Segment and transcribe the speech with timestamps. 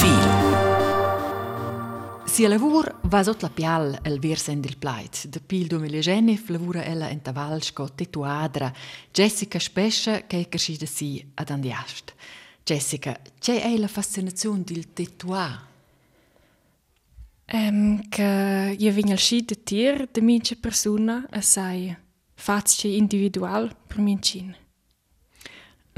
[0.00, 0.28] Profil
[2.24, 5.26] Sia lavur va sotto la pial el versen del plait.
[5.26, 8.72] De pil 2019 lavura ella in Tavalsco tetuadra
[9.12, 12.14] Jessica Spescia che è crescita si ad Andiast.
[12.64, 15.66] Jessica, c'è è la fascinazione del tetuà?
[17.52, 21.94] Um, che io vengo al sci de tir de mince persona a sai
[22.32, 24.56] facce individual per mincin.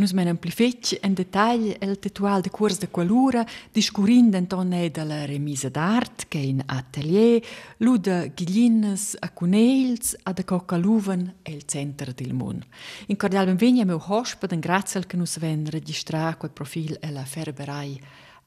[0.00, 3.42] Nus men amplifetg en detagl el tetual de curs de qualura,
[3.74, 7.44] discurind enton e de la remisa d'art, che in atelier,
[7.84, 12.64] lu de ghiglines a cunells, a de cocaluven e il centro del mun.
[13.08, 17.24] In cordial benvegna meu hosped, en grazie che nus ven registrar quel profil e la
[17.24, 18.00] ferberai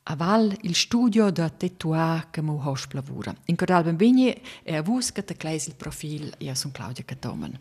[0.08, 3.34] a val il studio da tetua che mo host lavura.
[3.46, 4.34] In cordial benvegna
[4.64, 7.60] e a vus che te clais il profil, io son Claudia Catomen.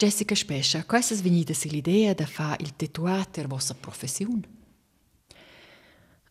[0.00, 4.48] Jessica Spescia, qual è venuta l'idea di fare il tatuato per vostra professione?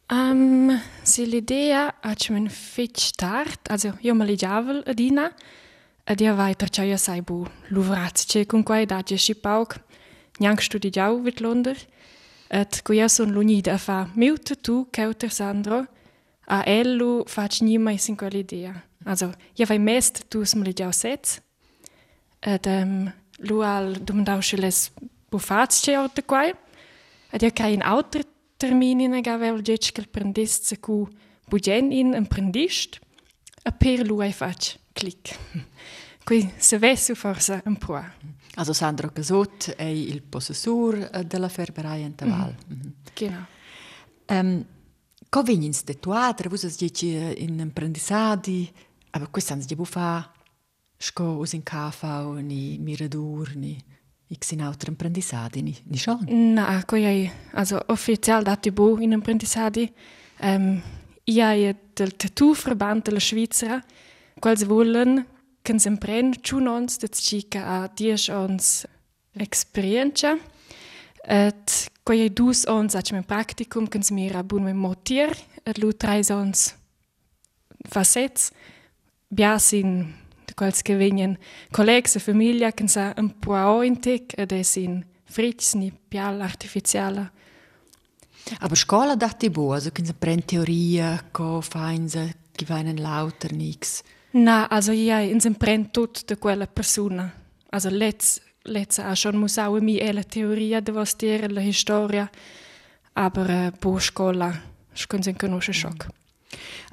[0.09, 5.31] Um, se l'idea ha man fetch tard, also io me leggiavo ad ina,
[6.03, 9.79] ed io vai perciò io sai bu luvrazze con quai da gesci pauk,
[10.39, 11.75] neanche studiavo vit Londra,
[12.47, 15.85] et co io son l'unida a fa meu tatu cauter Sandro,
[16.47, 18.83] a ellu fac ni mai sin quell'idea.
[19.05, 21.39] Also, io vai mest tu me leggiavo sets,
[22.39, 24.91] ed um, Lual domdausceles
[25.29, 26.53] bufats che orta quai,
[27.29, 28.25] ed io crei in auter
[28.57, 31.07] termini in aga vel gec che il prendesse cu
[31.47, 32.99] bugen in un prendist,
[33.63, 35.37] a per lui fac clic.
[36.23, 38.03] Qui se vessu forse un po'.
[38.55, 42.55] Also Sandro Casot è il possessor della ferberai in Taval.
[42.67, 42.75] Mm.
[42.75, 42.91] Mm -hmm.
[43.13, 43.45] Genau.
[44.27, 44.65] Um,
[45.29, 46.57] Come vengono statuate, voi
[47.37, 48.73] in apprendissati,
[49.11, 49.85] ma questo è di po'
[50.99, 53.77] us in KV, ni Miradur, ni
[54.27, 56.25] ich in autre apprendissadi, ni, ni schon?
[56.53, 59.91] Na, ko je, also offiziell dati bu in apprendissadi.
[61.23, 63.83] Io è del Tattoo-Verband della Svizzera,
[64.39, 65.25] quals wollen,
[65.61, 68.85] che si impren, ciù nons, dat cica a dies ons
[69.33, 70.37] experienza.
[71.23, 75.77] Et ko je dus ons, ac men practicum, che si mira bun me motier, et
[75.77, 76.75] lu trais ons
[77.87, 78.51] facets,
[79.29, 80.07] biasin
[80.59, 81.37] quels che vengono
[81.71, 86.41] colleghi e famiglia che sa un po' in tec ed è sin fritz ni pial
[86.41, 87.31] artificiale.
[88.59, 94.01] Aber Scola dati bo, also che prend teoria, co fainza, che vainen lauter nix.
[94.31, 97.31] Na, also ja, in sem prend tut de quella persona.
[97.69, 101.61] Also letz letz a schon muss auch mi e la teoria de was dire la
[101.61, 102.29] historia,
[103.13, 104.51] aber uh, bo scola,
[104.93, 106.05] schon sen conosce schock.
[106.05, 106.28] Mm.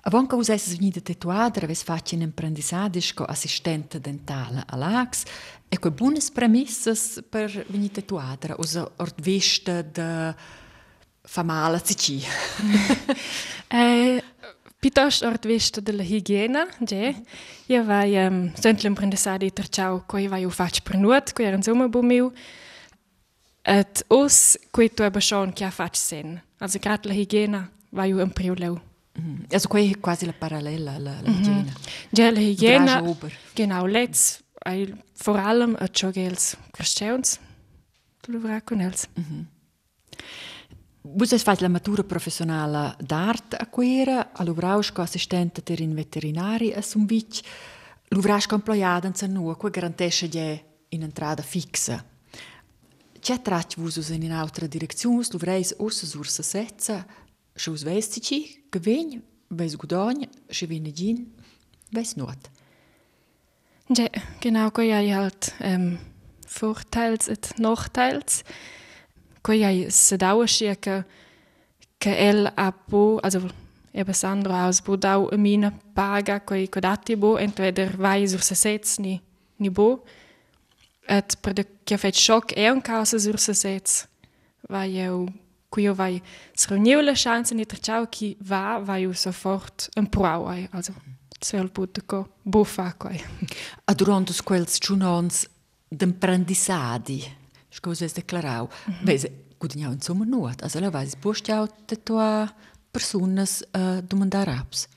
[0.06, 5.24] Avon causa es venida tetuadra, ves facin imprendisadisch co assistente dentala a Lax,
[5.68, 10.32] e quei buonas premissas per venir tetuadra, usa ordvesta de
[11.24, 12.22] famala cici.
[13.66, 14.22] eh,
[14.78, 17.16] Pitost ordvesta della higiena, ge,
[17.66, 21.56] io vai ehm, um, sempre imprendisadi terciau, coi vai u fac per nuot, coi era
[21.56, 22.30] insomma bumiu,
[23.64, 26.40] et us, quei tu ebbe schon, kia fac sen.
[26.60, 28.78] Also grad la higiena, vai u impriu leu.
[29.16, 29.46] Mhm.
[29.50, 29.68] Also
[30.00, 31.62] quasi la parallela la igiene.
[31.62, 32.10] Mm -hmm.
[32.10, 33.16] Ja, la igiene,
[33.54, 34.42] genau, let's,
[35.22, 37.38] vor allem a Jogels Christians,
[38.20, 39.08] tu lo vorrei con els.
[41.00, 46.82] Vos hai fatto la matura professionale d'arte a quera, all'uvrausco assistente ter in veterinari a
[46.82, 47.40] Sumvic,
[48.08, 52.04] l'uvrausco employada in Zanua, che garantisce che in entrata fixa.
[53.20, 57.06] C'è tratti vos in un'altra direzione, l'uvreis ossa sursa setza,
[57.56, 58.38] Šus vēstiķi,
[58.70, 59.22] ka viņi
[59.56, 61.22] bez gudoņa šī viņa ģin
[61.94, 62.50] bez not.
[63.88, 64.08] Ja,
[64.42, 65.96] genau, ko ja halt ähm,
[66.50, 68.42] Vorteils et Nachteils.
[69.46, 71.04] Ko ja se dauerschie ka
[72.02, 73.48] ka el apo, also
[73.96, 78.42] eben Sandro aus bo dau a mina paga ko ko dati bo entweder vai sur
[78.42, 79.20] se sets ni
[79.58, 80.04] ni bo
[81.08, 84.06] et per de che fet shock e un causa sur se sets
[84.68, 85.28] vai eu
[85.76, 86.20] koju vai
[86.56, 90.66] sravnjevale šanse in je trčal, ki va, vaju so fort improvaj.
[90.72, 90.92] Also,
[91.40, 93.18] cel put tako bo fakoj.
[93.86, 95.44] A durante os quels chunons
[95.90, 97.20] d'imprendissadi,
[97.70, 99.06] scusa es declarau, mm -hmm.
[99.06, 99.28] vese,
[99.60, 102.48] gudigniau insomma nuot, also la vais bustiau de tua
[102.90, 104.88] personas eh, uh, domandar apps.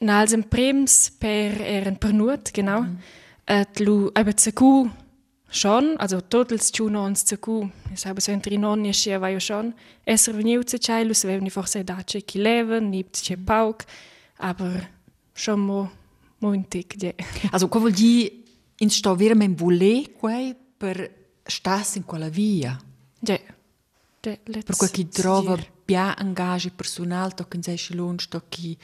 [0.00, 3.60] Na, als im Brems per, er in per nuot, genau, mm -hmm.
[3.60, 4.52] et lu, aber zu
[5.50, 9.72] schon, also totals ciuno ons zacu, es habe so entri nonni scia vai schon,
[10.04, 13.84] esser veniu zu cailu, se vevni forse dace chi leven, nipt ce pauk,
[14.38, 14.88] aber
[15.34, 17.14] schon mo intic de.
[17.52, 18.44] Also co vuol di
[18.78, 21.10] in sto veramente volé quei per
[21.42, 22.78] stas in quella via?
[23.18, 23.40] De.
[24.20, 28.76] De, per quel chi trova pia engage personal tochen sei lunch tocchi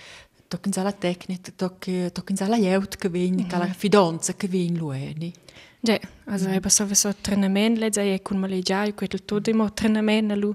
[0.47, 3.59] tochen la tecnica tocchi tochen la jeut che mm -hmm.
[3.59, 5.33] la fidanza che vegn lueni
[5.85, 6.57] Ja, also -hmm.
[6.57, 10.55] eben sowieso Trainement, letztes Jahr kun mal ja, ich könnte todo immer Trainement, lu,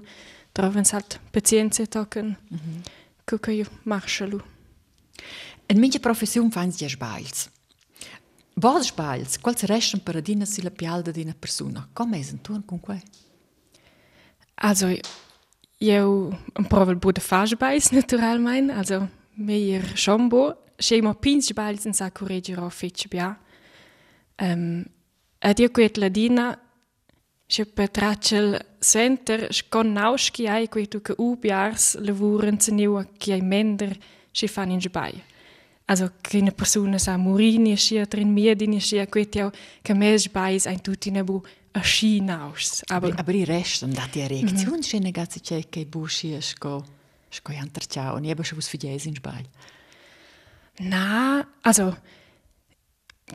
[0.54, 2.82] troven halt Pazienzen tocken, mm -hmm.
[3.26, 4.40] gucke io marschelu.
[5.68, 7.50] In minha profissão faz ja sbails.
[8.56, 11.88] Vos sbails, quals restam para dina si la pialda di una persona?
[11.92, 13.02] Come è tu con quei?
[14.54, 14.88] Also,
[15.78, 16.36] eu
[16.68, 22.10] provo bu de faz sbails naturalmein, also meier schon bo, schema pins sbails in sa
[22.10, 23.38] correggere fetch bia.
[24.38, 24.86] Ähm,
[25.40, 26.58] Ad io quet ladina
[27.50, 32.72] Sche per tracel center scon naus chi ai quei tu che u biars lavuren se
[32.72, 33.96] neu chi ai mender
[34.30, 35.14] sche fan in sbai.
[35.86, 39.50] Also che una persona sa murini sche trin mie din sche quei teu
[39.80, 41.42] che mes sbai is ein tutti ne bu
[41.72, 42.82] a schi naus.
[42.88, 46.42] Aber aber i rest und dat die reaktion sche ne gatze che che bu sche
[46.42, 46.84] sco
[47.30, 49.42] sco antar ciao ne bu sche vos fides in sbai.
[50.80, 51.96] Na, also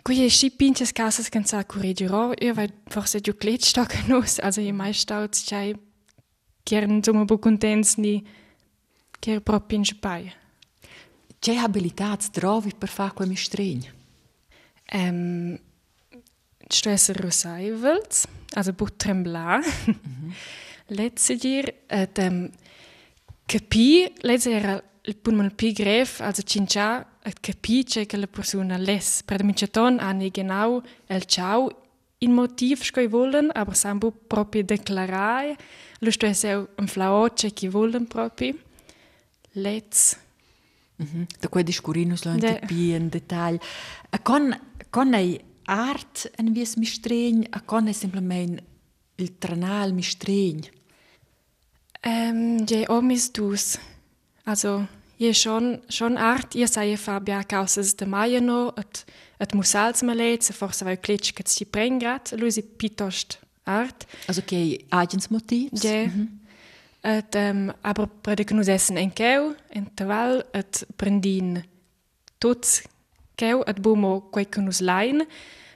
[0.01, 4.39] Qui è schi pinches casas can sa correggerò, io vai forse giù cletsto che nus,
[4.39, 5.73] also i mai stauts chai
[6.63, 8.25] chieren insomma bu contents ni
[9.19, 10.33] chier proprio in spai.
[11.39, 13.83] Che abilitats trovi per fa quel mistregn?
[14.85, 15.59] Ähm,
[16.67, 19.57] Stresser Rosaivels, also bu trembla.
[19.57, 20.33] Mm -hmm.
[20.87, 22.51] Letzte dir, et, ähm,
[23.45, 29.21] capi, letzte era il pun pi gref, also cincia, et capisce che la persona les.
[29.23, 31.69] Per da minchaton hanno genau el ciao
[32.19, 35.57] in motiv scoi wollen, aber sambu proprio declarare,
[35.99, 38.55] lo sto è seu un flaoce che wollen proprio.
[39.53, 40.17] Let's.
[41.01, 41.25] Mm -hmm.
[41.39, 43.59] Da quei discurinus lo antipi in dettaglio.
[44.09, 44.57] A con,
[44.89, 48.63] con ei art en vies mistregn, a con ei semplicemente
[49.15, 50.61] il tranal mistregn?
[52.01, 53.77] Ähm, je omis dus.
[54.45, 54.87] Also,
[55.17, 59.05] je schon, schon art, ihr sei Fabia causas de maiano, et,
[59.39, 64.05] et musals malets, forse vai klitsch che si prengrat, lui si pitost art.
[64.27, 65.81] Also che agens motivs?
[65.81, 66.07] Je.
[66.07, 66.27] Mm -hmm.
[67.17, 71.63] et, um, aber prede che nus essen en keu, en taval, et prendin
[72.37, 72.83] tuts
[73.35, 75.25] keu, et bumo quei che nus lain,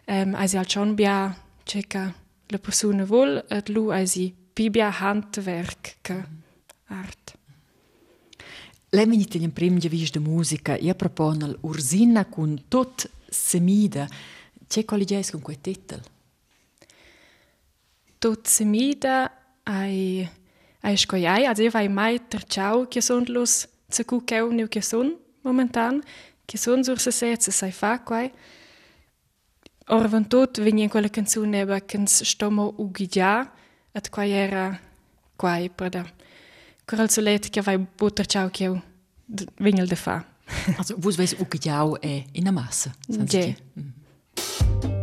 [0.08, 1.36] um, eisi al schon bia
[1.66, 2.14] ceca
[2.50, 6.24] la persona vol, et lu eisi bibia handwerk che
[6.88, 7.37] art.
[8.90, 14.08] Lemeni tegnem prem de vis de musica, ia proponel Ursina cun tot semida.
[14.68, 16.02] C'è quali gais con quei tetel?
[18.18, 19.32] Tot semida
[19.64, 20.28] ai
[20.82, 24.82] ai scoiai, ad eva ai mai terciau che son los ce cu cheu neu che
[24.82, 26.02] son momentan,
[26.46, 28.32] che son sur se sezze sai fa quai.
[29.88, 33.52] Or van tot venien quella canzone eba cans stomo ugidia,
[33.92, 34.80] at quai era
[35.36, 36.17] quai prada.
[36.88, 38.78] kralcoletje vai boterčavkjev
[39.60, 40.24] vingel defa.
[40.78, 44.97] also, wo weiß auch jou eh in der massa, Ja.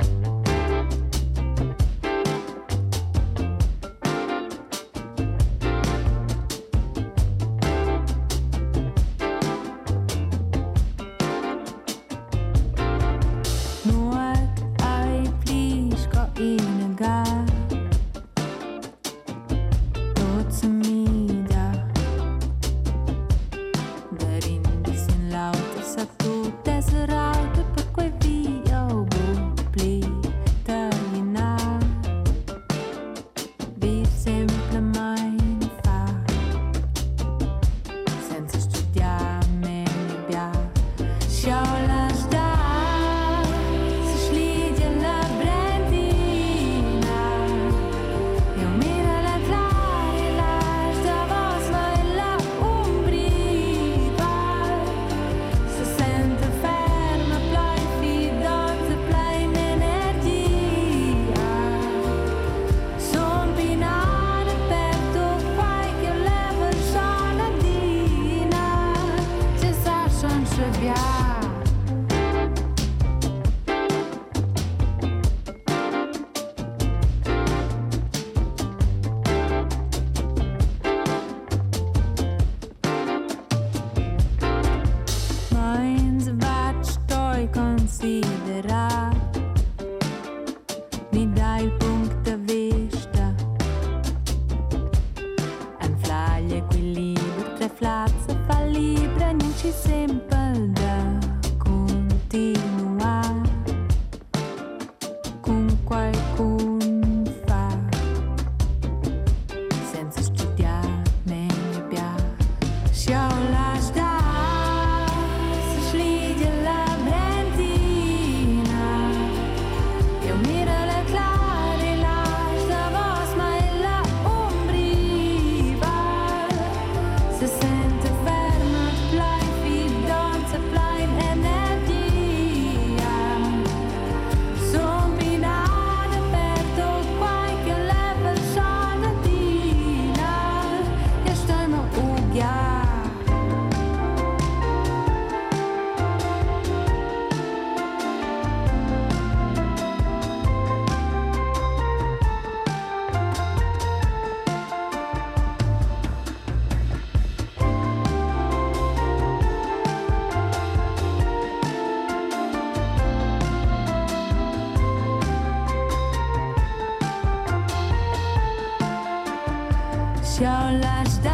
[170.41, 170.51] Your
[170.81, 171.34] last.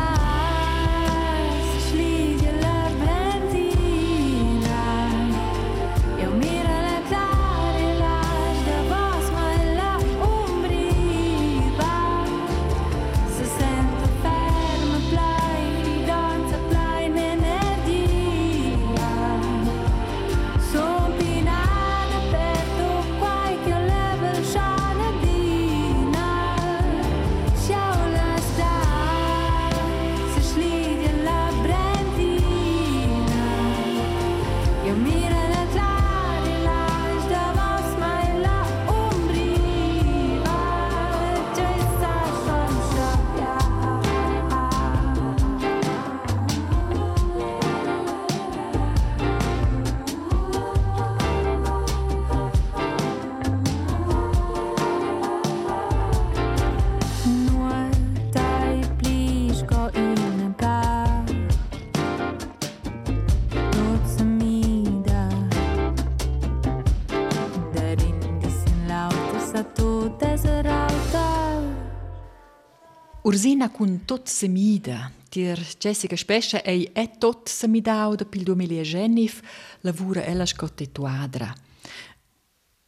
[73.30, 75.12] Ursina cun tot semida.
[75.28, 79.42] Tir Jessica Spescia ei è tot semidau da pil 2019
[79.82, 81.54] lavura ella scottetuadra.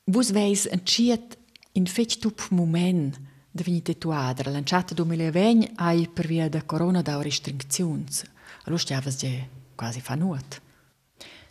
[0.04, 1.38] Vus veis enciet
[1.74, 3.20] in fetch tup moment
[3.52, 4.50] da vini tetuadra.
[4.50, 8.24] Lanciata 2020 ai per via da corona da restricziuns.
[8.64, 9.46] Allo stiavas je
[9.76, 10.60] quasi fa nuot.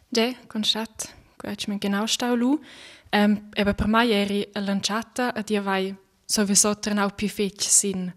[0.10, 1.16] Ja, constat.
[1.38, 2.60] Quatsch men genau stau lu.
[3.14, 5.96] Um, aber per mai eri lanciata a dia vai
[6.26, 8.12] sowieso trenau più fetch sin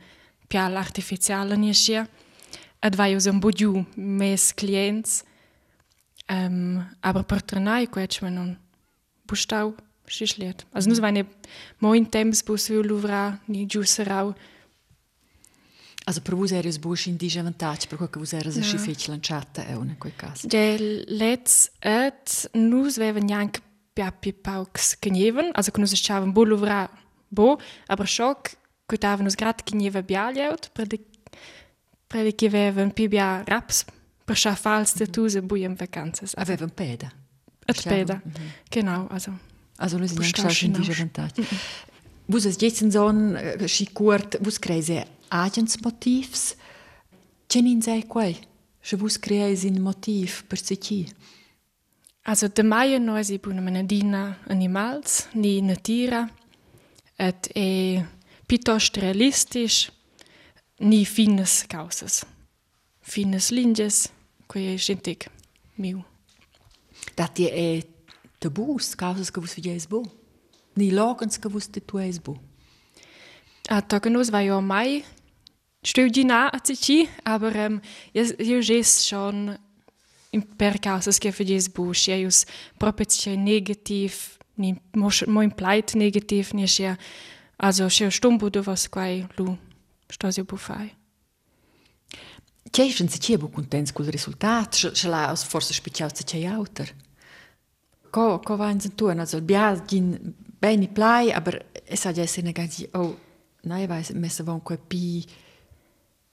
[0.55, 2.07] pial artificiala ni sia
[2.87, 5.25] ad vai us un bugiu mes clients
[6.31, 8.57] um, aber per trenai quetsch men non
[9.27, 9.75] bustau
[10.07, 11.27] schischliert also nus vaine
[11.81, 14.35] mo in temps bus viu luvra ni giu serau
[16.07, 18.63] Also per vos eres busch in disavantage per quel vos eres no.
[18.63, 20.47] si fetch lanciata è in quel caso.
[20.47, 20.77] De
[21.09, 23.63] let's et nus veven jank
[23.95, 26.91] piapi pauks knieven, also kun nus schaven bo luvra
[27.31, 27.59] bo,
[27.89, 28.53] aber schock
[29.73, 30.71] Nieva bialieut,
[32.07, 33.85] predi che avevan pi bia raps,
[34.25, 36.35] per scha fals de tuse buiem vacanzas.
[36.37, 37.11] Avevan peda.
[37.67, 38.51] Et peda, mm -hmm.
[38.71, 39.33] genau, also.
[39.77, 39.99] Also
[40.51, 41.41] schon diese Avantage.
[41.41, 41.93] Mm -hmm.
[42.27, 43.37] Vus es jetzt so ein
[43.67, 46.57] schi kurt, vus kreise agents motivs.
[47.49, 48.37] Cenin sei quai?
[48.81, 51.07] Se vus kreise in motiv per se chi?
[52.23, 56.31] Also de maia noi si buna menadina animals, ni natira,
[57.17, 58.03] et e
[58.47, 59.91] piuttosto realistisch,
[60.81, 62.25] ni finas causas.
[63.03, 64.09] Finas linhas,
[64.49, 65.29] que é gentic
[65.77, 66.05] meu.
[67.17, 67.83] Dati é
[68.39, 70.03] tabus, causas que vos fizeis bo.
[70.77, 72.39] Ni logans que vos titueis bo.
[73.69, 75.05] A toca nos vai ao mai,
[75.83, 77.55] estou de na a tici, aber
[78.13, 79.57] eu, eu já schon
[80.59, 82.29] per causas que fizeis bo, eu
[82.79, 86.99] proprio negativ, ni mo, implied negativ, ni ja
[87.57, 89.57] Also še stumbu do vas quai lu
[90.11, 90.91] stasi bu fai.
[92.71, 96.93] C'è se c'è bu contents col risultat, ce l'ha forse special se c'è auter.
[98.11, 102.53] Co co va in tu, also bia gin bene plai, aber es hat ja sine
[102.53, 103.17] ganzi oh,
[103.63, 105.25] nein, weiß messe von quai pi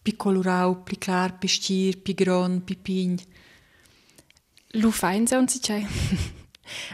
[0.02, 3.20] pi colorau, pi clar, pi stir, pi gron, pi pign.
[4.74, 5.86] Lu fein se und si c'è.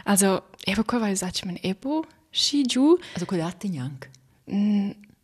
[0.04, 2.98] Also, ebo qua vai sach men ebo, si giù.
[3.14, 4.10] Also quai dati neanche.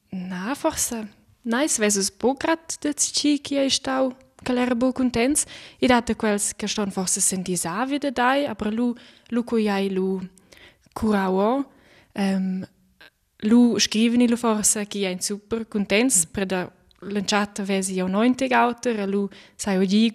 [0.09, 1.09] Na forță.
[1.40, 5.45] N-ai să vezi bucrat de ci că ei stau caler bu contents
[5.78, 8.93] i dată cu els că ston forță sentizavi de dai, apre lu,
[9.26, 10.21] lu cu iai lu
[10.93, 11.64] curao, um,
[12.12, 12.69] ehm,
[13.37, 16.21] lu scriveni lu forță că ei super contents, mm.
[16.23, 16.31] Hum.
[16.31, 20.07] preda lanciata vezi eu nointe gauter, lu sai oggi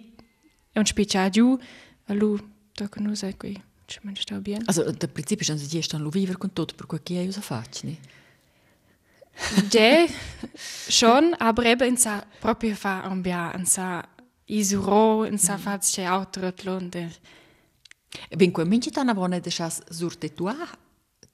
[0.72, 1.58] è un spicciagiu,
[2.04, 2.38] lu
[2.72, 3.62] tocca nu sai é qui.
[3.86, 4.62] Cioè, man stau bien.
[4.66, 7.32] Also, da principio schon si gestan lu viver con tutto, per cui che é io
[7.32, 7.92] so faccio, não.
[7.92, 8.19] Né?
[9.72, 10.06] Ja,
[10.88, 14.02] schon, aber eben in sa proprio fa ambia, in sa
[14.46, 17.10] isuro, in sa fa c'è altro tlonde.
[18.36, 20.56] Ben qua minci tana vone de chas sur te tua,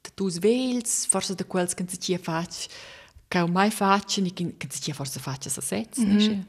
[0.02, 2.66] te tus vels, forse de quels che si cia fac,
[3.28, 6.44] che mai faccia, ni che si cia forse faccia sa sets, mm -hmm.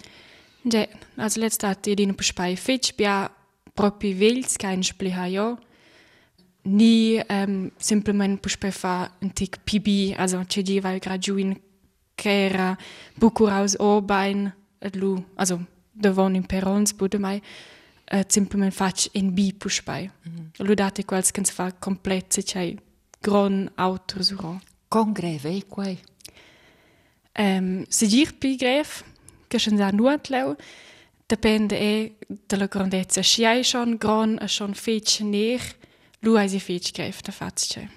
[0.69, 0.85] Ja,
[1.15, 3.31] also letztat di no bespai fetch bia
[3.73, 5.57] proprio vels kein spliha jo.
[6.67, 11.55] ni um, simplement puch pe fa un tic PB as an cedi val graduin
[12.15, 12.75] qu'era
[13.19, 15.59] bucur aus obein et lu also
[15.93, 20.65] devon in perons bude mai uh, simplement fac en bi puch bei mm -hmm.
[20.67, 22.77] lu date quals kens fa complet se chai
[23.21, 24.59] gron autor suron
[24.89, 25.97] congreve ei quai
[27.39, 29.03] um, se dir pi gref
[29.47, 30.55] che schon sa nuat leu.
[31.25, 32.15] Depende e
[32.47, 35.75] de la grandezza schiai schon gron a schon fece nech
[36.21, 37.87] lu hai si fetch greif da fats c'è.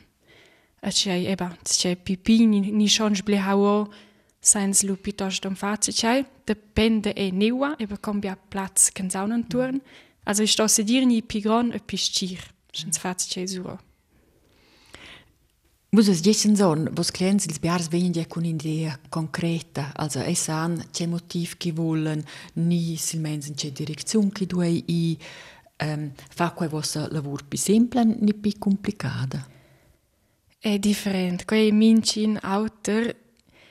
[0.80, 3.88] E hai eba, c'è pipi ni, schon sblehau
[4.40, 9.80] seins lu piuttosto am fats c'è, depende e neua, eba cambia platz can saunen turn.
[10.24, 12.40] Also ich sto se dir ni pi gran e pi stir,
[12.72, 13.78] schon fats c'è suro.
[15.92, 20.48] Vos es diesen son, vos clients ils biars vegn ja con idea concreta, also es
[20.48, 22.24] an c'è motiv che volen,
[22.54, 25.18] ni silmens in c'è direzione che duei i
[25.82, 29.46] um, fa quei vostra lavur più semplice ni più complicata?
[30.58, 31.44] È differente.
[31.44, 33.16] Quei mincin autor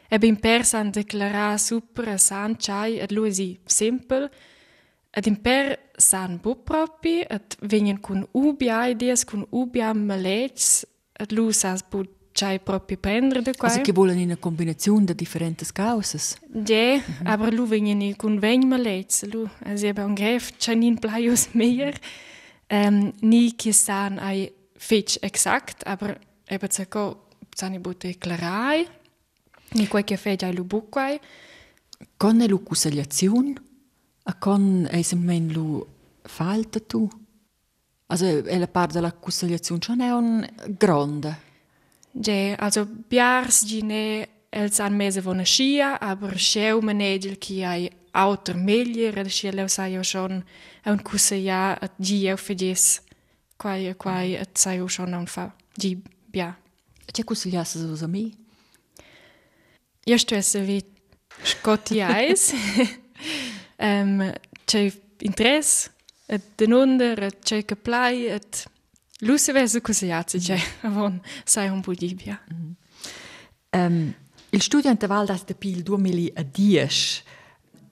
[0.07, 4.31] e ben persa a declarare super san chai ed lui si semplice
[5.11, 11.53] ed imper san bu propi ed venien con ubia ideas, con ubia malets ed lui
[11.53, 13.71] sas bu chai propi prendere de quai.
[13.71, 16.37] Also che volen una combinazione di differenti causas.
[16.51, 17.25] Ja, -hmm.
[17.25, 21.99] aber lu venien con ven malets lu also eba un gref chanin plaius meier
[22.69, 28.87] um, ni che san ai fetch exakt aber eba zaco zani bu declarai
[29.71, 31.19] ni quai che fetch ai lu buquai
[32.15, 33.53] Con è lu consigliazione?
[34.23, 35.85] A con è semmen lu
[36.21, 37.09] falta tu?
[38.07, 41.47] Also è la parte della consigliazione, non è un grande.
[42.13, 48.57] Ja, also biars gine els an mese von schia, aber scheu manegel ki ai autor
[48.57, 50.41] meglier, ed schia leu sai jo schon
[50.85, 53.01] un kusse ja at gi eu fedies
[53.57, 55.95] quai quai at sai jo schon un fa gi
[56.31, 56.55] bia.
[57.11, 58.29] C'è consigliasse su a me?
[60.05, 60.83] Io sto esse vi
[61.43, 62.53] scotti eis.
[63.77, 64.33] um,
[64.65, 64.91] c'è
[65.21, 65.91] interesse,
[66.27, 68.65] et denunder, et c'è che plai, et
[69.21, 72.41] Vese consigliato, c'è, avon sai un po' di bia.
[73.71, 74.13] Um,
[74.51, 77.23] il studio in Val das de pil 2010.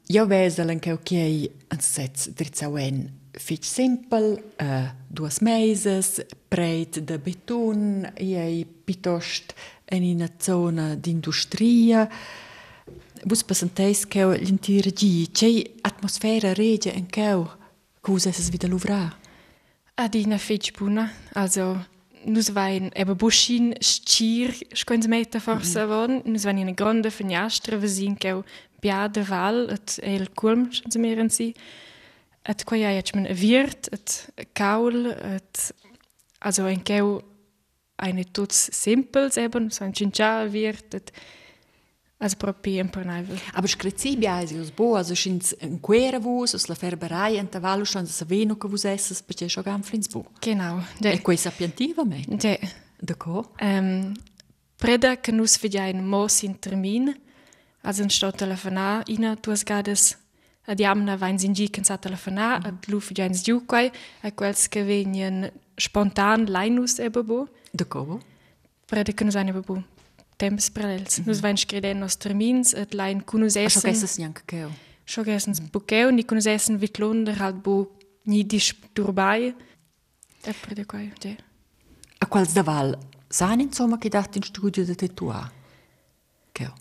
[0.07, 8.65] Io vese anche ok, ansets drizzauen fitch simple, uh, duas meses, breit de beton, ei
[8.65, 9.53] pitost
[9.85, 12.09] en in una zona d'industria.
[13.25, 17.45] Vus presenteis che l'intera gi, c'è atmosfera regia en che
[17.99, 19.26] cosa es wieder luvrar.
[19.99, 21.79] Adina fetch buna, also
[22.23, 27.79] nus vain eba buschin schir scoins meta forsa mm von, nus vain in grande finestra
[27.81, 28.36] vesin che
[28.79, 31.55] bia de val et el kulm schon zu meren si.
[32.45, 35.73] Et quai ja jetzt man wirt, et kaul, et
[36.39, 37.19] also ein keu
[37.97, 41.12] eine tuts simples eben, so ein chincha wirt, et
[42.19, 43.39] Also proprio imponibile.
[43.53, 47.86] Aber screzi biais us bo, also schins in quera vus, us la ferberei en tavallo
[47.86, 50.25] schon sa veno che vus esses, perché scho gam flins bo.
[50.41, 50.82] Genau.
[50.99, 52.25] E quei sapientiva me.
[52.39, 52.58] Ja.
[52.99, 53.53] De co?
[53.62, 54.13] Um,
[54.77, 57.15] preda che nus vidiain mos in termin,
[57.82, 60.17] also in sto telefona, ina tuas gades
[60.65, 62.65] ad jamna vain sin giken sa telefona, mm.
[62.65, 63.91] ad lu vidiain sdiuquai,
[64.23, 67.47] a quels che venien spontan lainus ebe bo.
[67.71, 68.19] De co?
[68.88, 69.84] Preda che nus ein ebe bo
[70.38, 71.17] temps parallels.
[71.17, 71.26] -hmm.
[71.26, 73.82] Nus vain screden nos termins, et lain cunus essen...
[73.82, 74.71] Scho gesses nianca keo.
[75.06, 77.88] Scho gessens buqueu, ni cunus essen vit lunder, halt bu
[78.23, 79.56] ni disturbai.
[80.43, 81.36] E prede quai, ja.
[82.19, 82.97] A quals daval,
[83.30, 85.52] san insomma che dat in studio de tetua?
[86.52, 86.73] Keo?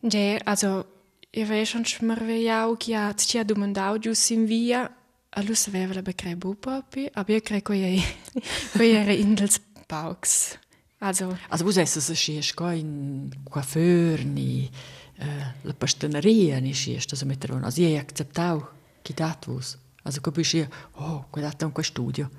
[0.00, 0.86] Ja, also,
[1.30, 4.90] io vei schon schmerveiau che ha tia domandau gius in via,
[5.30, 8.02] a lu saveva la becrei bu propi, aber io crei quei
[8.74, 10.58] era in dels pauks.
[11.02, 14.70] Also, also vos esses a schies go in coiffeur ni
[15.18, 18.62] uh, la pastaneria ni schies das mettere also ihr acceptau
[19.02, 20.62] chi dat vos also co bischi
[20.94, 22.30] oh qua dat un qua studio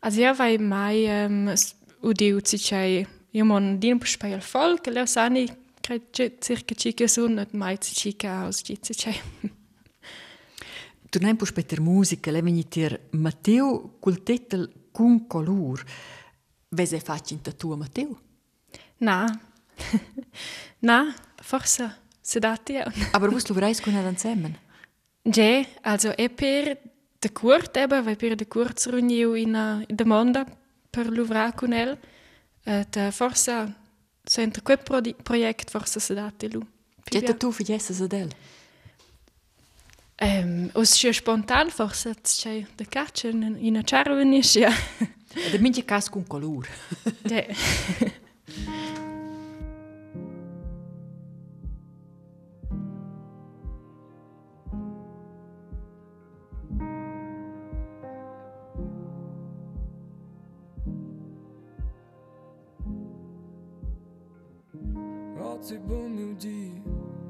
[0.00, 1.54] also ja vai mai um,
[2.02, 5.48] udiu ci chai io mon din speiel folk le sani
[5.80, 9.16] circa cica sun et mai ci cica aus ci chai
[11.10, 15.82] Tu nem pus peter musica le venitir Matteo cul titel cun colur
[16.68, 18.18] Vese faci in tua Matteo?
[18.98, 19.40] Na.
[20.80, 22.92] Na, forse se dati ja.
[23.12, 24.60] Aber vos lovreis con ad insieme?
[25.22, 26.78] Ja, also e per
[27.18, 30.46] de curt eben, weil per de curt reuniu in a demanda
[30.90, 31.98] per luvrar con el.
[32.64, 33.74] Et uh, forse
[34.24, 36.60] senta quel pro project forse se dati lu.
[37.04, 38.28] Che tu figesse se del?
[40.72, 44.72] Os sia spontan forse c'è de caccia in, a charvenis, ja.
[45.34, 46.68] De mintje kaas kun koloer.
[65.58, 66.82] Oggi buon mio Dio,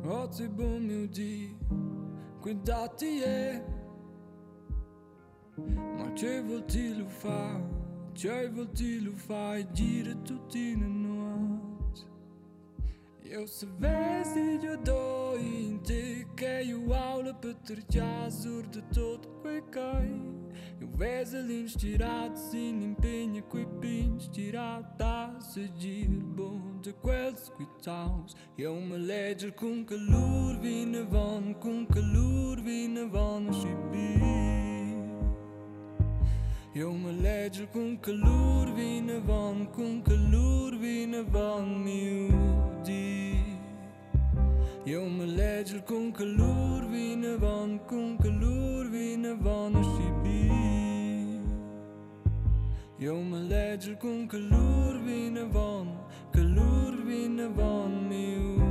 [0.04, 1.56] oggi buon mio Dio,
[2.40, 3.62] guidati e,
[5.96, 7.77] ma che vuol dire fare?
[8.18, 12.06] Jij wil die lufa dieren tot in de noot.
[13.22, 20.20] Eu se vezi eu dointe que eu aula para ter jazur de todo que cai.
[20.80, 28.34] Eu vejo linhas tiradas sem empenho que pins tirada se dir bom de quels quitaus.
[28.56, 34.67] Eu me leger com calor vina von, com calor vina von chibir.
[36.78, 38.72] Eu me lege cu un călur
[39.26, 43.34] van, cu un călur vine van miudi
[44.84, 50.50] Eu mă lege cu un călur vine van, cu un călur vine van și bi
[53.04, 55.00] Eu mă lege cu un călur
[55.50, 55.86] van,
[56.30, 58.67] călur vine van miudi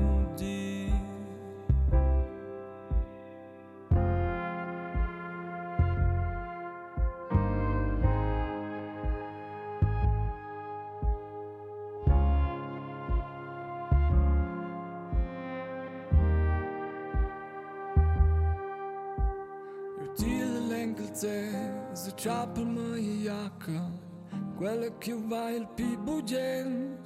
[24.98, 26.98] Tokyo va il Pibugem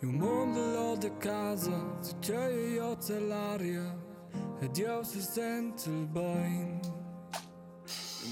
[0.00, 3.98] E un mondo de casa Si c'è io c'è l'aria
[4.60, 6.80] E é Dio si sente il bain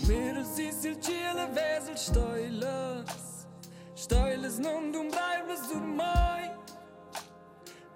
[0.07, 3.47] Mir si sil cielo vesel steules
[3.95, 6.53] Steules nun dum bleibes du mai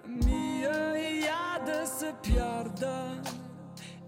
[0.07, 3.23] Mia iada se piarda.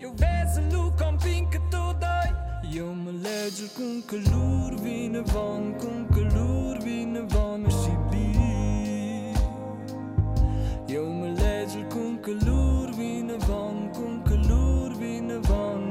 [0.01, 2.20] Eu vesel o compin que toda
[2.71, 4.23] Jou me lezen kon, kon
[5.27, 9.33] van, kon luer wie van, is hij bij.
[10.87, 11.13] Jou
[11.89, 12.95] kon, kon luer
[13.39, 13.91] van,
[14.25, 15.90] kon luer wie van.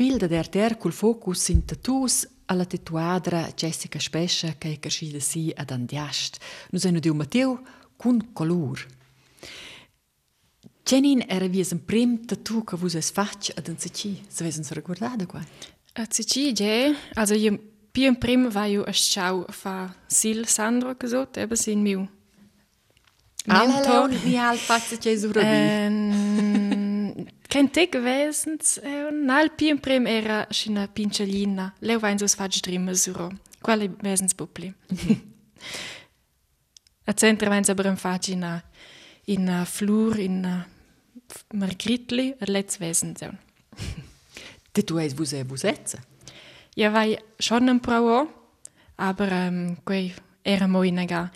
[0.00, 5.52] Profil da der col focus in tattoos alla tetuadra Jessica Spescia che è crescita si
[5.54, 6.38] ad Andiast.
[6.70, 7.60] Nus hanno diu Matteo
[7.96, 8.86] con color.
[10.82, 13.76] Jenin era vies un prim tattoo che es fatg ad.
[13.76, 15.44] Se vesen se ricordada qua?
[15.92, 17.58] A Cici, ja, also io
[17.90, 22.08] più in prima war io a schau fa Sil Sandro gesagt, eben sin miu.
[23.46, 25.42] Alla ni al fatg che sura
[27.50, 31.74] Kein Tag gewesen, äh, nal più in prima era schina pincellina.
[31.80, 33.30] Leo vain sus fatg drima suro.
[33.60, 34.72] Quale wesens bupli.
[37.06, 38.62] A centra vain aber in fatg in a
[39.26, 40.66] in a flur in a
[41.52, 43.26] margritli, a letz wesen so.
[44.72, 45.98] Tattoo es vus e vus etza.
[46.76, 48.28] Ja, vai schon ein Pro,
[48.96, 51.32] aber ähm, quei era mo inaga.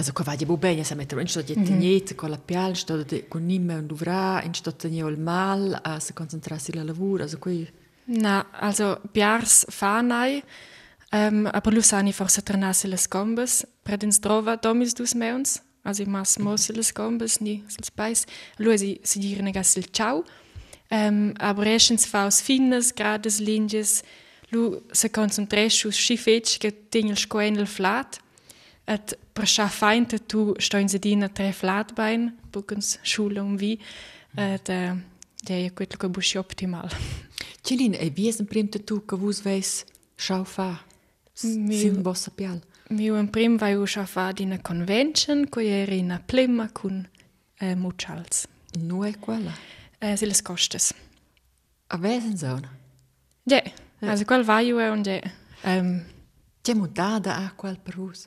[0.00, 3.28] Also qua vadi bene, se mettere in sto di tegnete con la pial, sto de
[3.28, 7.38] con nimme un duvra, in sto tegneo il mal, a se concentrarsi la lavoro, also
[7.38, 7.68] qui
[8.06, 10.42] Na, also biars fanai,
[11.12, 16.72] ähm, aber lusani forse trenasse le scombes, predins drova domis dus meuns, also mas mose
[16.72, 18.24] le scombes ni sul spais.
[18.56, 20.24] Lui si dire negas il ciao.
[20.90, 24.02] Ähm, aber erstens faus finnes, grades linges,
[24.48, 28.18] lu se concentresci su schifetsch che tingel scoenel flat.
[28.90, 33.78] Et per scha feinte tu sto in sedina tre flatbein, buckens schule um wie.
[34.36, 34.96] Et, äh,
[35.48, 36.88] Ja, è quello che busci optimal.
[37.62, 39.84] Cilin, e wie es ein prim tu che vus veis
[40.16, 40.84] schau fa?
[41.32, 42.60] Sin vossa pial.
[42.90, 47.08] Mi un prim vai u schafa di una convention, co era in a plema con
[47.58, 48.46] eh, muchals.
[48.78, 49.52] Nu è quella.
[49.98, 50.92] Eh, si les costes.
[51.86, 52.70] A vesen zona.
[53.44, 53.62] Ja,
[54.00, 55.20] also qual vai u e un ja.
[55.62, 56.04] Um,
[56.62, 58.26] C'è mutada a qual per vus.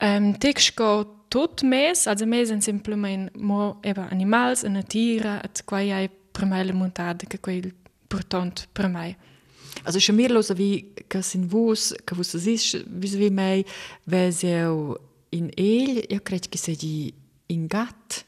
[0.00, 5.62] Um, Tic go tot mes, also mes sind simplement mo eba animals, una tira, et
[5.64, 7.72] quai ai per mai le montada, che quai
[8.08, 8.68] portant.
[9.84, 13.64] Also schon mir los wie sin vus, que vus es is, vis wie mei,
[14.04, 14.96] ves eu
[15.30, 17.12] in el, io cred che segi
[17.46, 18.24] in gat,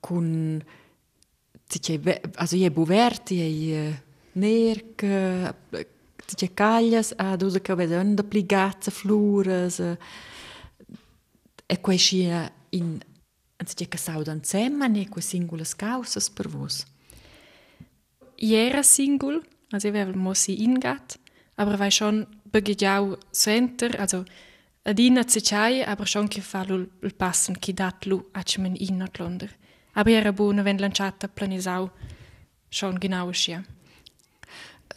[0.00, 0.62] con,
[1.68, 2.00] dice,
[2.36, 3.94] also je buverti, je
[4.32, 5.04] nerc,
[6.26, 9.96] dice caglias, a dusa che vede onda pli gazza, flures, uh,
[11.66, 13.00] e quei scia in,
[13.56, 16.84] dice che saudan zemma, ne quei singulas causas per vus.
[18.36, 21.18] Jera Single, also ich wäre Mossi ingat,
[21.56, 24.24] aber weil schon begidjau center, also
[24.84, 29.48] adina zecai, aber schon che fa lu il passen chi dat lu achmen inat londer.
[29.94, 31.90] Aber era buona wenn lanciata planisau
[32.68, 33.64] schon genau schia.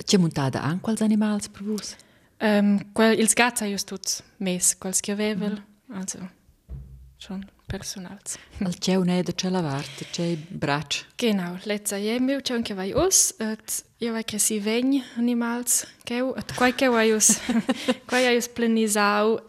[0.03, 1.95] C'è montada anche quals animals per vus?
[2.41, 6.29] Um, quel, ils gats hai tuts mes, quels che avevel, also
[7.17, 8.37] schon personals.
[8.63, 11.05] Al c'è un'eda c'è la varta, c'è braccia.
[11.15, 16.33] Genau, letza je meu c'è anche vai us, et io vai cresi vegn animals, cheu,
[16.35, 17.39] et quai cheu vai us,
[18.07, 19.39] quai hai us planisau,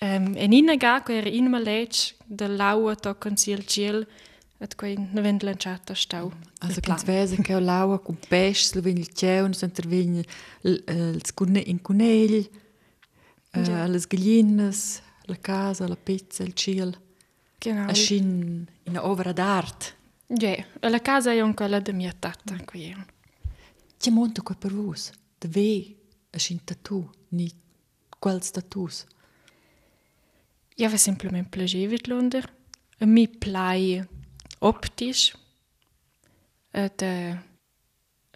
[0.00, 4.06] um, en ina ga, quai era in malec, de laua tocan si il ciel,
[4.58, 6.32] et quai ne vend lanciata stau.
[6.60, 10.22] Also ganz vese che laua con pesce, lo vegn il c'è, un s'intervegn
[10.62, 12.48] in cunegl,
[13.52, 13.86] Ja.
[13.86, 16.94] le gallinas, la casa, la pizza, il ciel.
[17.58, 17.88] Genau.
[17.88, 19.94] Aschin in opera d'arte.
[20.26, 22.94] Ja, la casa è anche quella de mia tata, qui.
[23.98, 25.10] C'è monta qua per vus?
[25.38, 25.96] De ve,
[26.32, 27.50] aschin tatu, ni
[28.18, 29.06] quels tatus.
[30.76, 32.52] Ja, var simplement plagevit lunder.
[32.98, 34.04] Mi plai
[34.60, 35.34] optisch.
[36.72, 37.36] Et uh,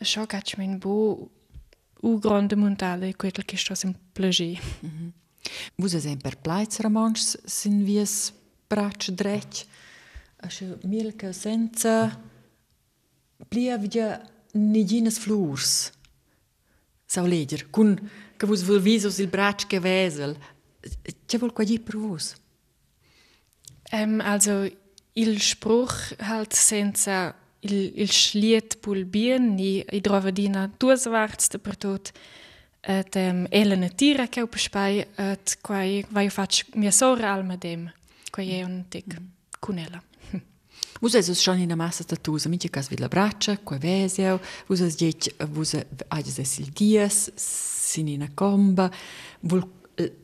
[0.01, 1.29] scho gatsch min bo
[2.03, 4.59] u grande montale quel che sto sem plage.
[5.77, 8.33] Vus es per plaiz romansch sin vies
[8.69, 9.67] braccia drech.
[10.41, 12.19] Asche milke senza
[13.49, 14.21] plia vidia
[14.53, 15.93] nigines flurs.
[17.05, 17.99] Sau leger, cun
[18.37, 20.37] che vus vol visos il braccia che vesel.
[21.27, 22.35] C'è vol qua per vus?
[23.93, 24.71] Um, also,
[25.13, 31.51] il spruch halt senza il, il schliet pul bien, ni i drova dina duas varts
[31.51, 32.13] de per tot.
[32.81, 37.93] Et um, elene tira che op spai, et quai vai fac mia sora alma dem.
[38.31, 39.21] Quai è un tic
[39.59, 40.03] cunella.
[41.01, 44.81] Vus es schon in a massa tatus, minche cas vid la braccia, qua veseu, vus
[44.81, 45.75] es diec, vus
[46.09, 48.91] ages es il dies, sin in a comba,
[49.41, 49.65] vul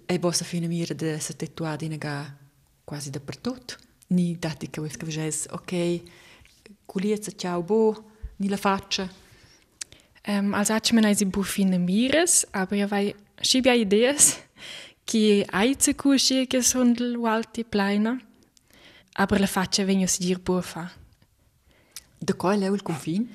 [0.06, 2.36] e vossa fine mira de se tetuada in a ga
[2.84, 3.76] quasi da per tot.
[4.08, 6.02] Ni dati che vos che viges, ok,
[6.84, 9.08] culiezza, ciao, bo, ni la faccia.
[10.28, 14.38] Um, also hat man also buffine Mires, aber ja weil schibia Ideas,
[15.04, 18.18] ki aize kusche che sondel walti pleina,
[19.14, 20.90] aber la faccia venio si dir buffa.
[22.18, 23.28] De coi leu il confin?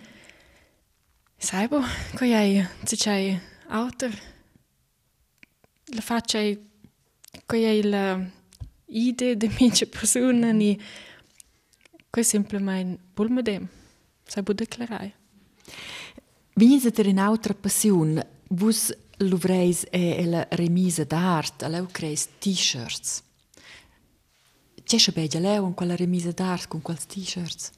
[1.38, 1.82] Sai bo,
[2.16, 4.12] ko ai ci c'hai autor.
[5.94, 6.58] La faccia è
[7.46, 8.20] ko ai la
[8.92, 10.80] idee de mince persona ni
[12.10, 13.68] ko è semplicemente bulmedem.
[14.26, 15.14] Sai bo declarai.
[16.56, 23.24] Vins ter in autra passion, vus luvreis e la remisa d'art, a leu creis t-shirts.
[24.84, 27.72] C'è sche begia leu in quella remisa d'art con quels t-shirts?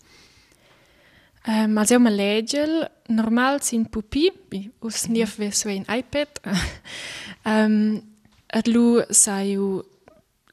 [1.45, 4.31] Um, also ma legel normal sin pupi,
[4.79, 6.39] us nief ve so ein iPad.
[7.45, 8.01] um,
[8.47, 9.83] at lu saiu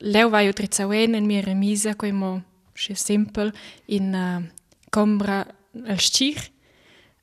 [0.00, 2.40] leu vai u trizauen en mia remisa coi mo
[2.74, 3.52] sche simpel
[3.86, 4.42] in uh,
[4.90, 5.44] combra
[5.86, 6.50] al stir.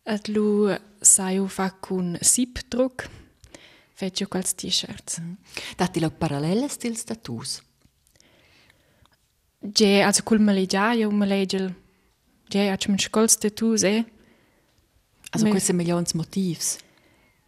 [0.05, 0.69] At lu
[1.01, 3.07] saiu fa cun sip druck.
[3.97, 5.17] Feccio quals t-shirts.
[5.77, 7.61] Dati leu parallele stils tatus.
[9.73, 11.71] Je, also cul ma legia, io ma legel.
[12.47, 14.03] Je, ac men scols tatus eh.
[15.31, 16.77] Also Me- queste millions motivs.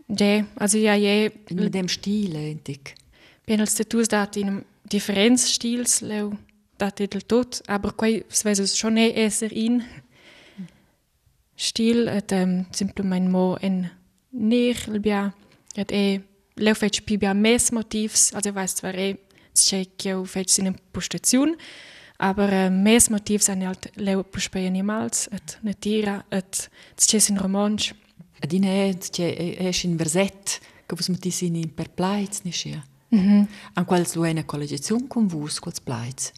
[0.08, 2.96] Je, also ja je In dem stile, entic.
[3.46, 6.32] Ben als tatus dat in Differenzstils leu
[6.78, 9.84] dat del tot, aber quai sveso schon e esser in
[11.56, 13.90] stil et um, simplement mo en
[14.32, 15.34] ner bia
[15.76, 16.22] et e
[16.56, 19.18] leu fetch pi bia mes motivs, also weißt zwar e
[19.54, 21.58] c'è che eu fetch sin impostaziun,
[22.22, 27.96] Aber äh, mes motiv sind halt leu puspei animals, et natira, et c'è in romansch.
[28.42, 32.52] Ad in è c'è è in verset vos metti in per plaiz ni
[33.10, 33.48] Mm -hmm.
[33.74, 36.32] An quals lu en collegiaziun con vus quals plaids?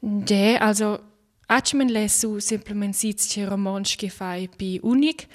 [0.00, 1.00] De, also,
[1.46, 5.26] Atmen lesu simplement sitz che romansch che fai pi unic,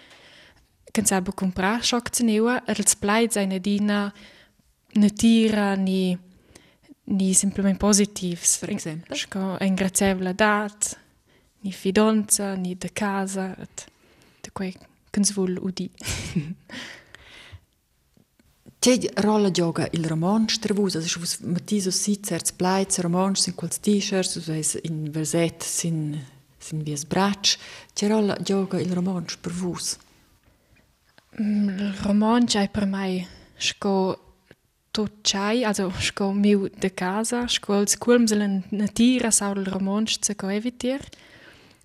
[0.91, 4.11] can sabo comprar schoc zeneua, er als plaids eine dina
[4.93, 6.17] natira ni
[7.03, 8.57] ni simplement positivs.
[8.57, 9.15] Per exempel?
[9.15, 10.97] Sco engrazevla dat,
[11.61, 13.87] ni fidonza, ni de casa, et
[14.41, 14.75] de quei,
[15.11, 15.89] cans vul udi.
[18.79, 24.37] C'è rolla gioca il romanzo, trevus, also schus matiso sitzerz pleits, romanzo sin quals t-shirts,
[24.37, 26.17] also es in verset sin,
[26.57, 27.57] sin vies bracc.
[27.93, 29.97] C'è rolla gioca il romanzo per vus?
[31.37, 34.17] Il mm, romanzo è per me sco
[34.91, 40.35] tot chai, also sco miu de casa, sco als culmselen natira sau il romanzo se
[40.35, 41.01] co evitir.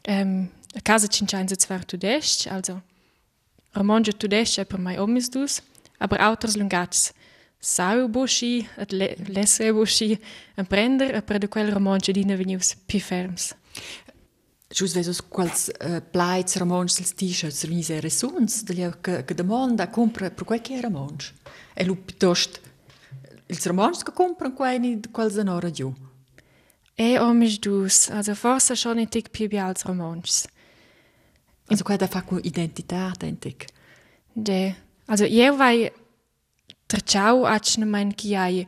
[0.07, 2.83] Um, a casa cinchain se zver tudesc, also
[3.72, 5.61] romanzo tudesc è per me omnis dus.
[5.98, 7.12] Aber auters lungats
[7.64, 10.18] sau buschi, et le, lesse buschi,
[10.57, 13.54] en prender, e per de quel romansch dina venius pi ferms.
[14.74, 19.88] Gius vesos quals uh, plaiz romansch sils t-shirts venis era suns, degli che che domanda
[19.88, 21.33] compra per quel che era romansch.
[21.74, 22.61] E lu piuttost
[23.46, 25.92] ils romansch che compran quai de quals anora giù.
[26.96, 30.46] E omis dus, also forse schon ein tic pi als romanschs.
[31.66, 33.66] Also quai da fa cu identità entic.
[34.33, 34.74] De,
[35.06, 35.90] also eu vai
[36.86, 38.66] tracciau acne mein ki ai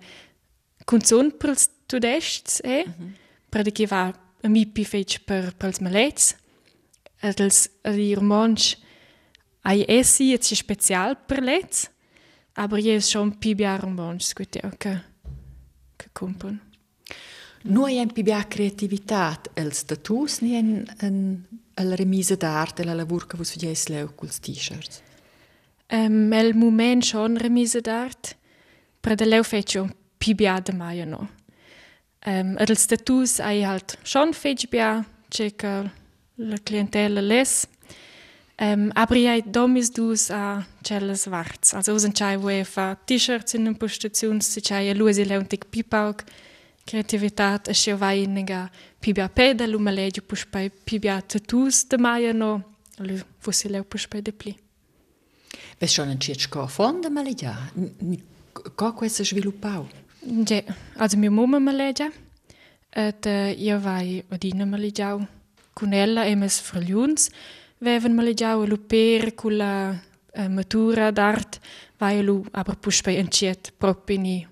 [0.84, 3.88] consum pels tudests e, mm -hmm.
[3.88, 6.34] va a mi pi fetch per pels malets,
[7.22, 8.76] els i romansch
[9.66, 11.90] ai essi et si special per lets,
[12.54, 15.02] aber je schon pi bia romanschs, gut ja, che,
[15.96, 16.60] che compon.
[17.62, 21.16] Noi hem pi bia creativitat els tatus ni en, en
[21.74, 25.02] alla remise d'arte, la lavur che vos fageis leu culs t-shirts.
[25.88, 28.34] Um, el moment schon remise d'art,
[29.00, 29.84] per de leu fetcho
[30.18, 31.28] pi bia de maia no.
[32.26, 35.90] Um, ed els tatus ai halt schon fetch bia, c'è che
[36.42, 37.68] la clientela les,
[38.58, 41.72] um, aber i ai domis dus a celles varts.
[41.72, 45.46] Also usen c'hai wo e fa t-shirts in impostazions, si c'hai a luasi leu un
[45.46, 46.24] tic pipauk,
[46.84, 48.68] creativitat, a scio vai in nega
[48.98, 52.62] pi bia peda, lu malegio puspai pi bia tatus de maia no,
[52.98, 54.65] lu fossi leu puspai de pli.
[55.78, 57.54] Ves schon en ciet sco fonda ma già.
[58.74, 59.86] Co questa sviluppau?
[60.44, 60.62] Ja,
[60.96, 62.10] also mia mamma me legia,
[62.90, 65.20] et uh, io vai odina me legiau,
[65.72, 67.30] con ella e mes fragliuns,
[67.78, 71.60] veven me legiau e lu per con la uh, matura d'art,
[71.98, 74.46] vai lu aber puspai en ciet proprio ni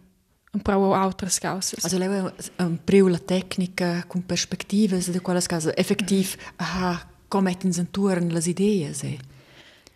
[0.52, 1.82] un pravo altres causes.
[1.82, 7.78] Also leu un priu la tecnica con perspectives de quelles case effektiv aha com ettins
[7.78, 9.18] enturen las ideas e.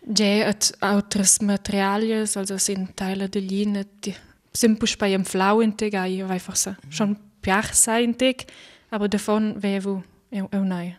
[0.09, 4.15] Ja, et altres materialies, also sind Teile de Line, die
[4.53, 8.47] sind puspai im Flau in teg, ai vai forse schon piach sai in teg,
[8.89, 10.97] aber davon vevo eu, eu nai.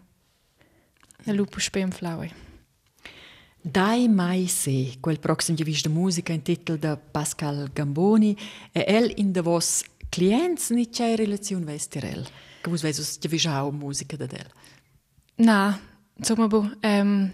[1.27, 2.23] E lu puspai im Flau.
[3.63, 8.37] Dai mai se, quel proxim givis de musica in titel de Pascal Gamboni,
[8.73, 12.29] e el in de vos clients ni c'è relazione vestirel.
[12.63, 14.51] Che vos vesos givis musica de del.
[15.37, 15.81] Na,
[16.17, 17.33] insomma, bo, um,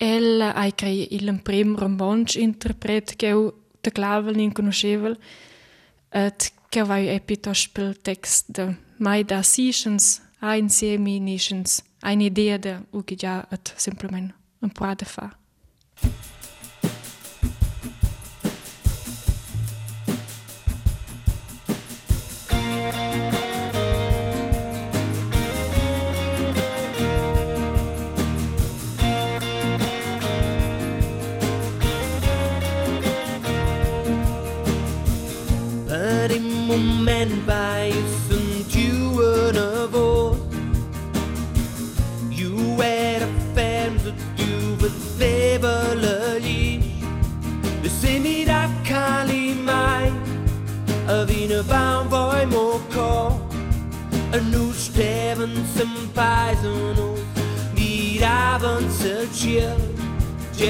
[0.00, 5.16] el ai crei il prim romansch interpret che eu de clavel nin conoscevel,
[6.10, 12.58] et che vai epitos pel text de mai da sessions, ein semi nations, eine idea
[12.58, 14.32] de ugi ja et simplement
[14.62, 15.39] un po de fa.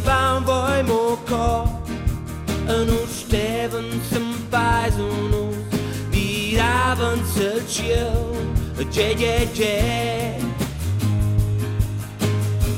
[0.00, 1.80] van voi mocò
[2.66, 5.56] În ușteven să-mi faci un us
[6.10, 8.34] Viraven să-ți eu
[8.92, 9.74] Ce, ce, ce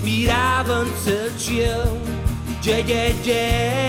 [0.02, 1.96] Viraven să-ți eu
[2.62, 3.86] Ce, ce, ce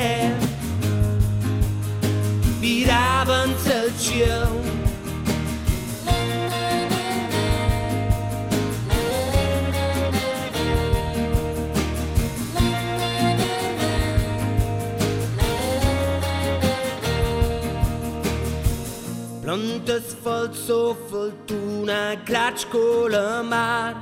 [20.66, 23.96] so co făltuna cracșcolă mar.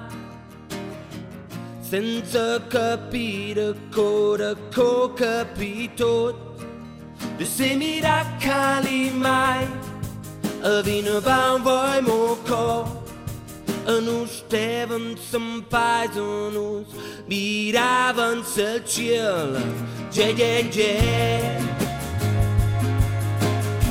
[1.89, 6.35] Senza capire ancora co capito
[7.37, 9.67] De se miracoli mai
[10.83, 13.03] Vino van voi mo cor.
[13.85, 16.87] Nu șteven să-mi paizonus
[17.25, 19.61] Miravan se cielă
[20.11, 20.99] Ge, ge, ge.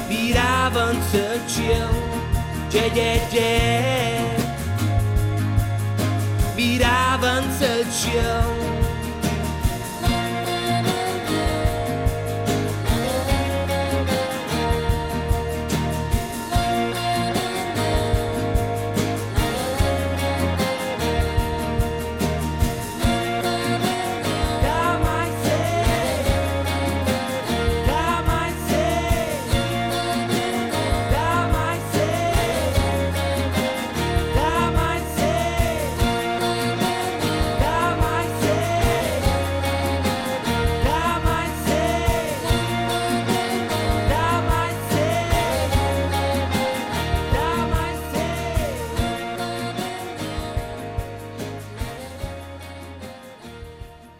[0.08, 2.13] Miravan se cielă
[2.74, 3.54] yeah yeah
[6.82, 8.63] dábàá ń tẹ̀jú.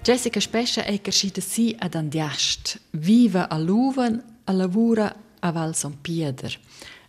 [0.05, 2.79] Jessica Spescia è cresciuta sì ad Andiast.
[2.91, 6.61] Vive a Luven, a lavora a Val San Pieder.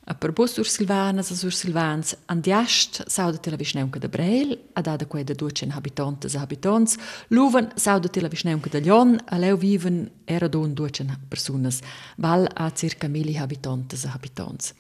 [0.05, 4.57] A per bus sur Silvanas a sur Silvans, Andiast sauda te la visneunca de Breil,
[4.71, 6.95] a da da quei de 200 habitantes e habitants.
[7.27, 11.81] Luven sauda te la visneunca de Lion, a leu viven era don 200 personas.
[12.15, 14.73] Val a circa 1000 habitantes e habitants.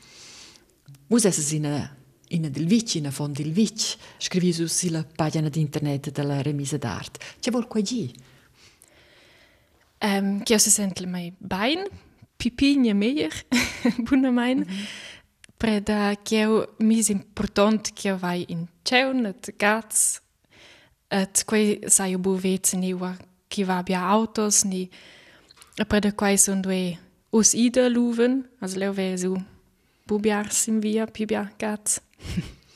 [1.09, 6.41] Essa sina in del vic, in fond del vic, scrivi su sulla pagina d'internet della
[6.41, 7.37] remise d'art.
[7.39, 8.13] C'è vuol qua gi?
[10.01, 11.83] Um, che si sente mai bain,
[12.35, 13.29] pipigna meglio,
[14.03, 14.59] buona mein.
[14.59, 14.85] Mm -hmm.
[15.57, 20.21] Preda che è mis important che vai in ceun, et gats,
[21.07, 23.15] et quei sai bu vez ni wa
[23.47, 24.89] che va bia autos ni
[25.87, 26.99] preda quei son due
[27.31, 29.35] us ida luven, also leu ve su
[30.07, 32.01] bubiar sim via pibia gats.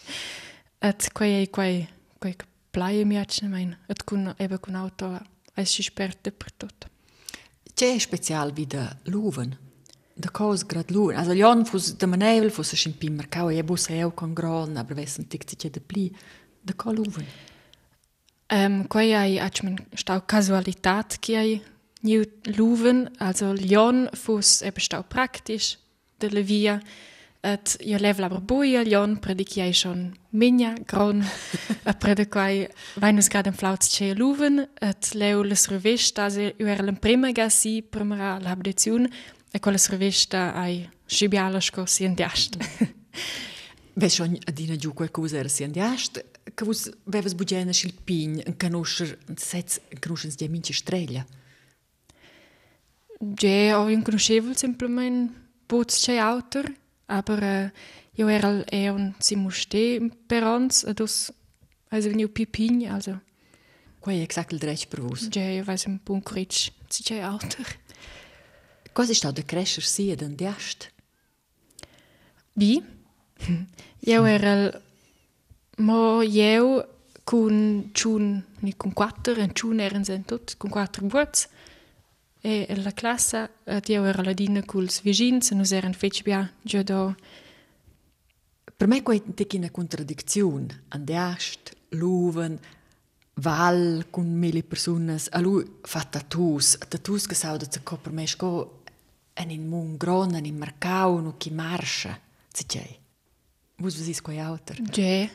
[0.81, 1.87] et quei quei
[2.19, 2.35] quei
[2.71, 3.75] plaie mi acne mein.
[3.89, 5.17] Et kun ebe kun auto
[5.55, 6.89] es si sperte per tot
[7.79, 9.57] c'è special vida luven?
[10.13, 11.15] Da cos grad luven?
[11.15, 14.95] Also jon fus de manevel fus sin pim mercau e bus eu con gron aber
[14.95, 16.11] wessen tic ci de pli.
[16.61, 17.25] Da co luven?
[18.49, 21.61] Ähm quei ai acmen stau casualitat ki ai
[22.01, 22.25] new
[22.57, 23.09] luven.
[23.17, 25.77] Also jon fus ebe stau praktisch
[26.19, 26.81] de le via
[27.39, 31.21] Et io lev la barbuia, lion predichiai schon minja, gron,
[31.87, 32.65] a predicai
[32.99, 37.79] vainus grad en flauts ce luven, et leu les revista, se io era l'imprima gassi,
[37.81, 39.07] primera l'abdizion,
[39.51, 42.57] e con les revista ai scibialasco si indiast.
[43.93, 48.57] Beh, schon adina giù qualcosa era si indiast, che vus beves bugiena il pign, in
[48.57, 51.25] canoscer, sez, in canoscer di amici strella.
[53.17, 56.73] Ge, o in conoscevo semplicemente, Boots c'è autor,
[57.09, 57.71] aber äh,
[58.15, 61.31] io era e un simuste perons e dus
[61.89, 63.19] also veniu pipin also
[63.99, 65.27] Quai exact il dretg per vos?
[65.29, 67.67] Ja, io weiß un pun critsch, si c'è alter.
[68.93, 70.91] Cosa sta de crescer si ed andiast?
[72.53, 72.81] Bi?
[73.99, 74.71] io era
[75.77, 76.87] mo io
[77.23, 81.47] con chun ni con quattro, en chun eran sen tot con quattro buots.
[82.41, 83.49] E la classe
[83.85, 87.15] io era la dina culs vigins, nus eran fetch bia già do.
[88.77, 90.83] Per me quai tic una contraddizione.
[90.89, 92.57] Andiast, luven,
[93.33, 98.25] val con mille personas, a lui fa tattoos, tattoos che sauda zu ko per me
[98.25, 98.83] sco
[99.33, 102.19] en in mun gron, en in marcau, no chi marscha,
[102.53, 102.97] si c'è.
[103.77, 104.79] Vus was is quai auter?
[104.91, 105.29] Ja,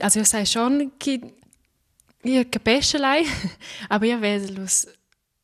[0.00, 1.34] also io sai schon che
[2.22, 3.24] io capisce lei,
[3.88, 4.86] aber io vedo los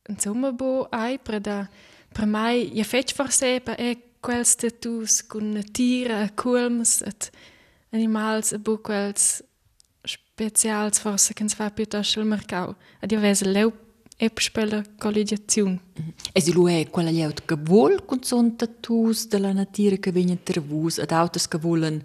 [0.07, 1.67] insomma bo ai per da
[2.11, 7.31] per mai io fetch forse per e quels tattoos con tira, culms, et
[7.93, 9.43] animals, e bo quels
[10.03, 12.75] specials forse che fa piuttosto il mercau.
[12.99, 13.73] Ad io vedo leu
[14.17, 15.79] e per la collegiazione.
[16.33, 20.39] E se lui è quella lieut che vuol con son tattoos della natura che vengono
[20.43, 22.01] per vus, ed autos che volen,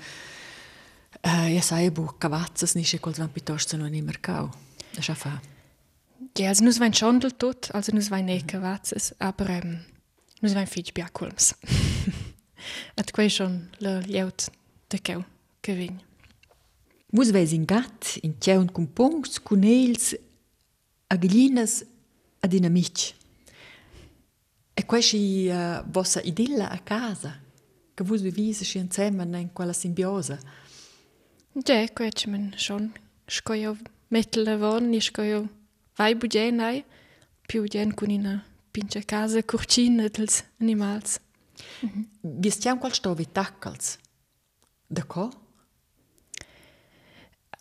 [1.23, 4.51] uh, ja sai, bu, cavazzas, nisce van piuttosto non in mercau.
[4.95, 5.52] Das ist fa.
[6.39, 9.81] Ja, also nus vain schon del tot, also nus vain ne cavazzas, aber ähm,
[10.41, 11.55] nus vain fitch biaculms.
[12.97, 14.51] Et quei schon la lieut
[14.91, 15.25] de keu
[15.63, 16.01] che vegn.
[17.13, 20.15] Vus ves in gat, in tjeun con punks, con els,
[21.09, 21.83] a gallinas,
[22.41, 23.15] ad in amici.
[24.75, 27.39] E quasi uh, vossa idilla a casa,
[27.95, 30.39] che vus vivise si insieme in quella simbiosa.
[31.53, 32.95] Ja, quei ci men schon
[33.27, 33.77] scoio
[34.09, 35.49] mettel la von, ni scoio
[35.97, 36.85] vai bugen ai,
[37.47, 41.21] più gen con ina pincha casa curcina dels animals.
[42.21, 43.99] Vi stiamo qual stovi taccals?
[44.87, 45.31] Da co?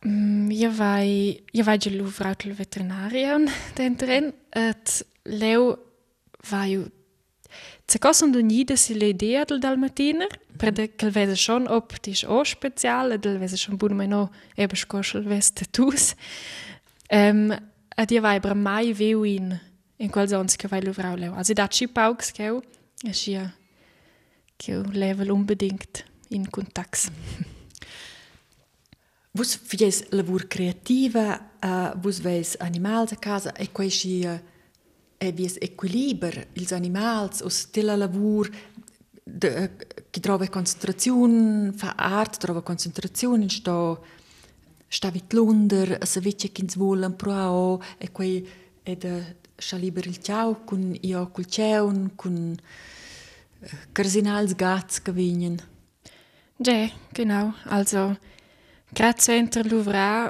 [0.07, 5.77] Mm, io vai io vai già l'uvraut il veterinarian dentren et leu
[6.49, 6.91] vai
[7.85, 13.19] Se cosson d'unida si l'idea del dalmatiner, per de che vese schon optisch o spezial,
[13.19, 16.15] del vese schon bun meno eben scoschel veste tus.
[17.09, 17.53] Ähm,
[17.95, 19.59] ad ihr vai bra mai veu in
[20.01, 21.33] in quel sons che vai luvrau leu.
[21.33, 22.59] Also da ci pauks che
[23.03, 23.53] es ja
[24.57, 27.11] che level unbedingt in Kontakt.
[29.33, 34.39] Vus fies lavur creativa, uh, vus ves animals a casa e quasi uh,
[35.17, 38.49] e vies equiliber ils animals os della lavur
[39.23, 39.69] de, uh,
[40.09, 44.03] che trova concentrazione, fa art, trova concentrazione, sto
[44.91, 48.45] stavit l'under, se vece ch'ins volan proao, e quei
[48.83, 52.57] è da eh, saliber il ciao, cun io col ceun, cun
[53.61, 55.61] eh, carsinals gats che vignen.
[56.57, 58.17] Ja, genau, also
[58.91, 60.29] grazie entre l'uvra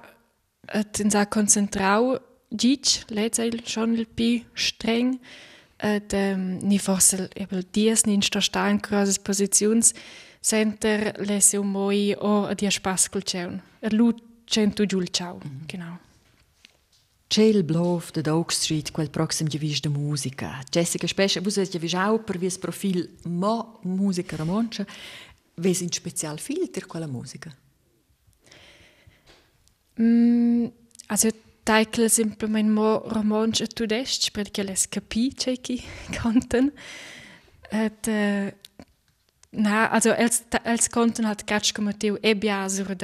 [0.72, 5.20] et ins a concentrau, gic, lezeil schon il pi streng,
[5.78, 9.94] et ähm, ni forse ebel dies ni insta sta in crosses positions,
[10.44, 13.62] Center lese un moi o a dia spass ceun.
[13.80, 15.40] Er lut 100 Joule ciao.
[15.44, 15.68] Mhm.
[15.68, 15.98] Genau.
[17.32, 20.60] Jail Bluff, der Oak Street, quel proxim gewiss der Musiker.
[20.74, 24.86] Jessica Spescher, vous êtes gewiss auch per wie Profil ma Musiker romancia.
[25.56, 27.52] Wie sind speziell Filter quella musica?
[29.98, 30.72] Mm,
[31.08, 31.30] also
[31.64, 35.82] Teikel simplement mo romancia tudest, perché les capi c'è chi
[36.12, 36.72] canten.
[37.70, 38.54] Et, äh,
[39.52, 42.96] na, also els, els canten hat gatsch come teu e biasur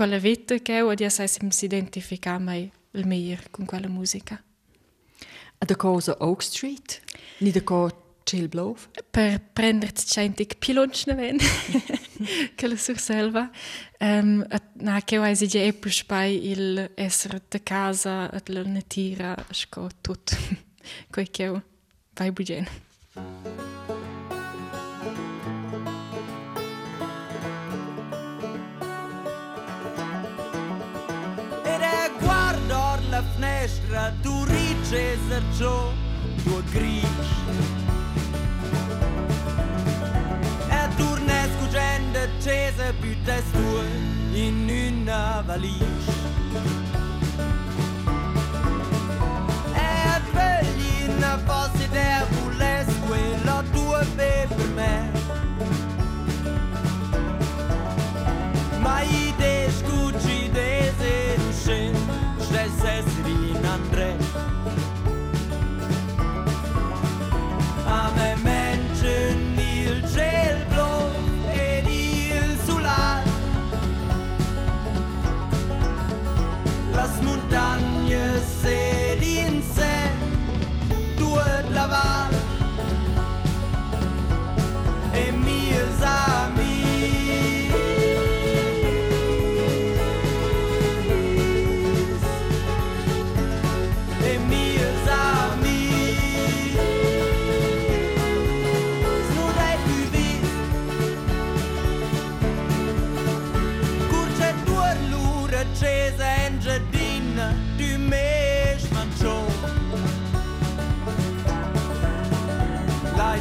[0.00, 4.42] quella vita che dia sai sim si identifica mai il meglio con quella musica.
[5.58, 7.02] A da cosa Oak Street?
[7.40, 8.88] Ni da co Ciel Blov?
[9.10, 11.36] Per prendere centig pilončne ven,
[12.56, 13.50] che la sur selva.
[13.98, 18.62] Um, at, na, che ho esige e più spai il essere de casa, at la
[18.62, 20.34] natira, sco tut.
[21.12, 21.62] Coi che ho
[22.14, 22.66] vai bugen.
[23.16, 23.69] Ed
[33.70, 35.92] pieștra durice zrčo
[36.44, 37.28] do griș.
[40.80, 43.66] E turnez cu gen de ce să putes tu
[44.34, 46.04] în una valiș.
[49.86, 55.10] E advelina fosse de vulesc quella tua pe per me.
[58.82, 60.89] Ma i descuci de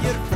[0.02, 0.29] Ayer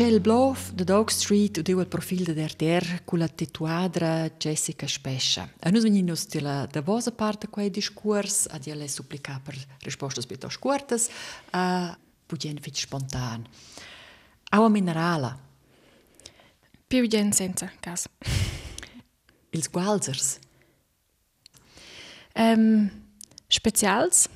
[0.00, 4.86] Il bluff da Dog Street ed io il profilo da RTR con la tatuadra Jessica
[4.86, 5.52] Spescia.
[5.58, 10.24] E noi veniamo della da vostra parte di questo discorso, a dire supplicare per risposte
[10.24, 11.00] piuttosto corte,
[11.50, 13.44] a pugien fit spontan.
[14.50, 15.36] Aua minerala,
[16.86, 18.08] Più gente senza caso.
[19.50, 20.38] ils gualzers,
[22.36, 22.88] Um,
[23.48, 24.28] specials,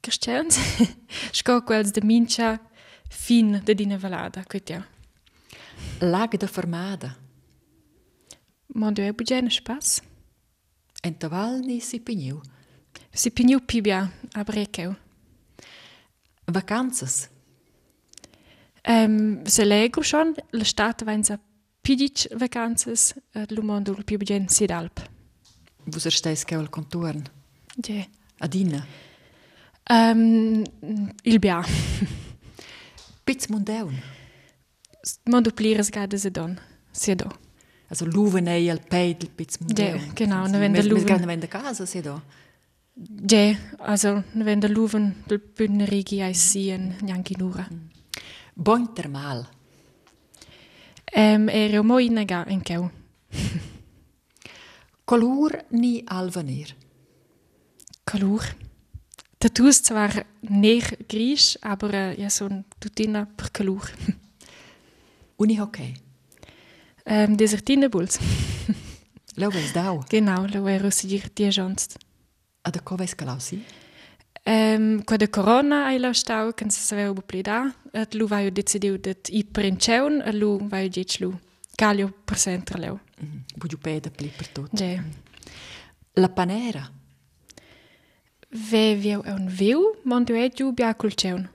[0.00, 0.56] cristians,
[1.32, 2.60] sco quels de mincha
[3.08, 4.82] fin de dinevelada, cât je?
[5.98, 7.18] Lag de formada.
[8.66, 10.02] Mă doi bugen spas.
[11.00, 12.40] Entovalni si piniu.
[13.10, 14.96] Si piniu pibia abrekeu.
[16.44, 17.28] Vacanzas.
[18.88, 21.40] Um, se legru schon, la stata a
[21.80, 23.14] pidic vacanzas,
[23.48, 25.10] lumondul pibgen si alp.
[25.84, 27.30] Vus erstais keul conturn?
[27.74, 28.08] konturen?
[28.38, 28.86] Adina.
[29.90, 30.62] Um,
[31.22, 31.64] il bia.
[33.24, 33.94] piz mundeun,
[35.92, 36.58] gade se don.
[36.92, 37.28] Se do.
[37.90, 39.98] also luvenei al peidel piz mundeun.
[40.00, 41.02] Ja, genau, ne wenn der Luven...
[41.06, 42.20] Luven- Mes wenn der casa si do.
[43.30, 47.68] Je, also, wenn der Luven del Bündnerigi ai sien, neanche nura.
[48.54, 49.46] Bon termal,
[51.16, 52.90] Um, ero mo inaga in keu.
[55.04, 56.74] colur ni alvenir,
[59.44, 59.50] Kalur.
[59.50, 63.90] Tattoos zwar neer gris, aber uh, ja, so ein tutina per kalur.
[65.36, 65.94] unihockey,
[67.06, 68.18] Um, desertine bulls.
[69.36, 71.98] lau ves dau, Genau, ero sigir die jonst.
[72.64, 73.62] a da coves calau si,
[74.46, 78.98] Um, qua de corona ai la stau, kan se saveu buplida, et lu vai decidiu
[78.98, 81.34] det i princeun, et lu vai dic lu.
[81.78, 82.98] Calio per centra leu.
[83.56, 84.70] bugiu peda pli per tot.
[84.72, 85.00] Je.
[86.16, 86.90] La panera,
[88.54, 91.48] Ve viu e un viu, mondu e giu bia culceun.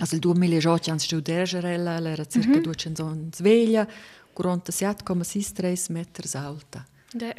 [0.00, 2.62] also il 2018 ans stu dergerella, era circa mm -hmm.
[2.62, 3.86] 200 ans sveglia,
[4.34, 6.84] 47,63 meters alta.
[7.12, 7.34] De,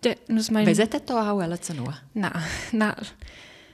[0.00, 0.64] de, nus mein...
[0.64, 1.94] Ves et to au ela zanua.
[2.12, 2.32] Na,
[2.72, 2.96] na.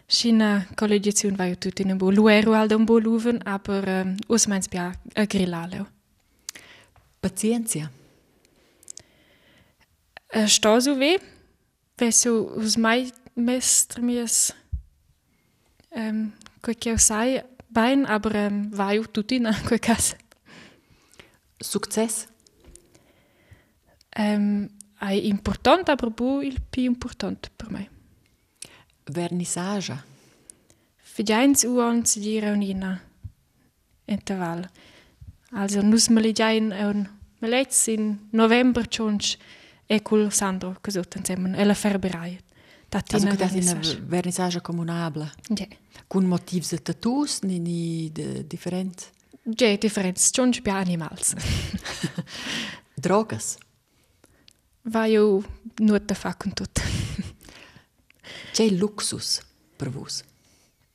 [0.06, 2.10] Schina collegiaziun vai tut in un bo.
[2.10, 5.86] Lu ero al un bo luven, aber um, us meins bia a grillaleo.
[7.20, 7.90] Pazienzia,
[10.34, 11.18] Uh, sto su ve,
[11.96, 14.54] ve su us mai mestr mies
[15.94, 20.16] um, quel che sai bain, aber um, vai tut in quel cas.
[21.60, 22.28] success,
[24.18, 24.68] Um,
[24.98, 27.88] ai important, aber bo il più important per me.
[29.04, 30.02] vernissage,
[30.96, 33.00] Fideins uons di reunina
[34.06, 34.68] interval.
[35.50, 37.08] Also nus me li giain un
[37.40, 39.36] melez in november chonch
[39.86, 42.38] e col Sandro cosot insieme e la ferberai.
[42.88, 43.98] Tatina Azi vernisaž.
[44.08, 45.30] vernisage comunabla.
[45.48, 45.66] Ja.
[46.08, 49.12] Cun motiv de tatus, ni, ni de, different?
[49.42, 50.18] Ja, different.
[50.18, 51.34] Schon spia animals.
[53.04, 53.56] Drogas?
[54.82, 55.44] Vai eu
[55.78, 56.80] nu te fac un tot.
[58.52, 59.40] Ce luxus
[59.76, 60.24] per vos?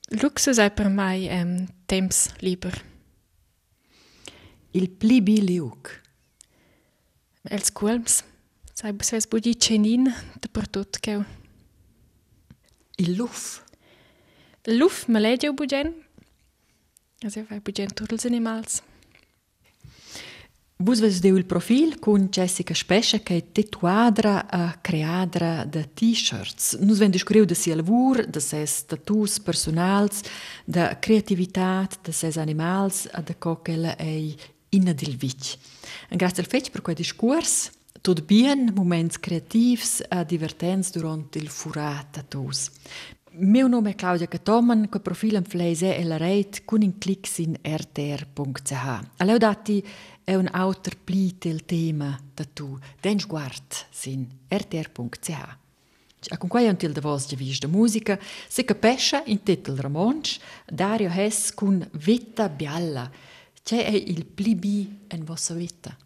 [0.10, 2.86] Luxus è per mai um, temps liber.
[4.72, 6.02] Il pli biliuc?
[7.44, 8.24] Els qualms.
[8.74, 11.22] Sai, se es budi cenin, te per tot cheu.
[12.96, 13.62] Il luf.
[15.08, 15.94] Me legge bugen.
[17.24, 18.82] Also vai bugen tutti els animals.
[20.84, 26.74] Vos ves deu il profil con Jessica Spescia che è tatuadra a creadra de t-shirts.
[26.82, 30.22] Nus ven descriu de sia lavur, de ses tattoos personals,
[30.66, 34.36] de creativitat, de ses animals, a de co che ei
[34.70, 35.56] inna dil vic.
[36.10, 37.72] En grazie al fetch per quei discurs,
[38.04, 42.70] tot bien moments creativs a divertents durant il furat tattoos.
[43.32, 47.30] Meu nome è Claudia Catoman, quel profilo in Fleise e la rete con un clic
[47.38, 48.74] in rtr.ch.
[49.18, 49.82] Allora dati
[50.22, 55.30] è un autor pli del tema da tu, den sguard sin rtr.ch.
[56.28, 60.42] A con quai until de vos de vis de musica, se capescia in titel romansch,
[60.68, 63.10] Dario Hess con Vita Bialla.
[63.64, 65.98] C'è è il pli bi en vossa vita.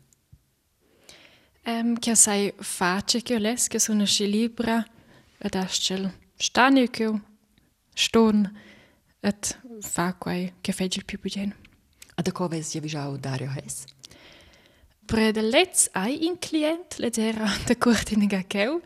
[1.70, 4.88] Um, che sai face che les che sono sci libra
[5.38, 7.12] ed ascel stani che
[7.94, 8.50] ston
[9.20, 11.54] et fa quai che fece il più bugen.
[12.16, 13.84] A da coves ja visau Dario Hess.
[15.06, 18.82] Pre de letz ai in client le era de curt in gakeu.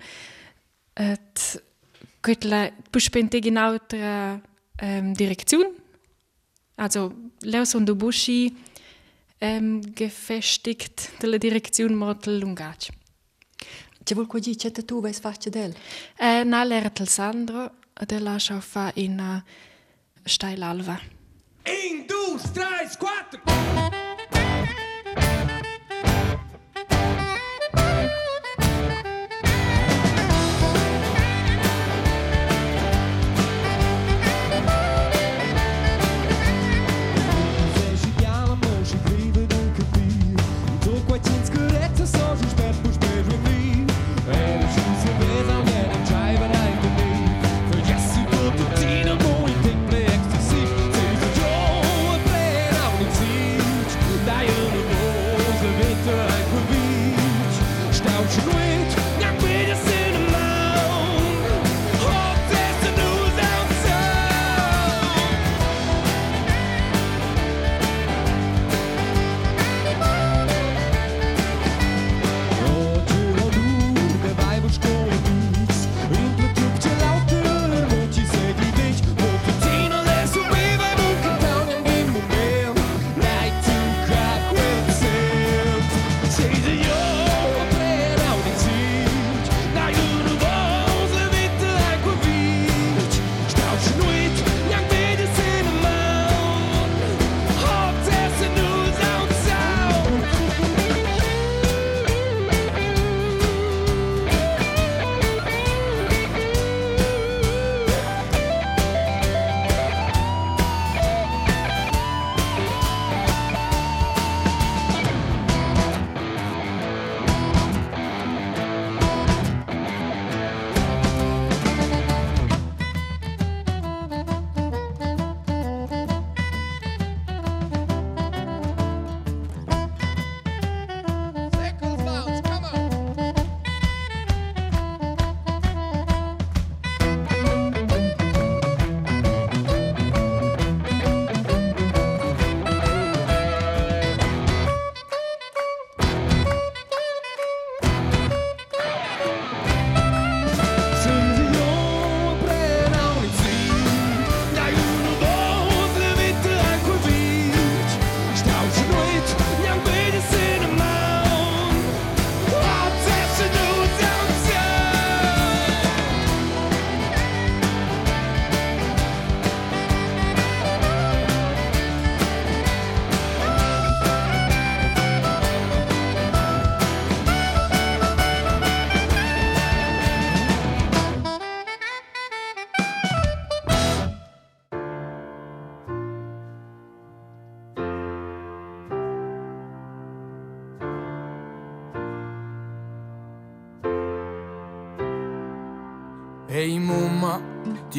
[0.95, 1.61] Et
[2.23, 4.41] quitla puspente genau der
[4.79, 5.67] ähm, Direktion.
[6.77, 7.13] Also
[7.43, 8.55] Leos und Buschi
[9.41, 12.89] ähm, gefestigt della Direktion Mortel Lungac.
[14.03, 15.75] C'è vuol quasi c'è tu vai faccia del.
[16.17, 19.41] Eh, na l'era del Sandro, de lascia fa in uh,
[20.23, 20.99] Steilalva.
[21.65, 24.10] Un, dos, três, quatro.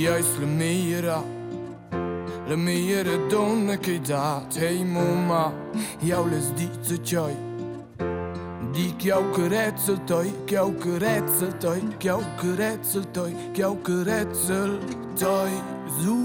[0.02, 1.22] Jaz le mira,
[2.48, 5.52] le mira donne che da te mama,
[6.00, 7.32] jou les dice choi.
[8.72, 14.78] Di jou keretsel toi, jou keretsel toi, jou keretsel toi, jou keretsel
[15.14, 15.50] toi,
[16.00, 16.18] zo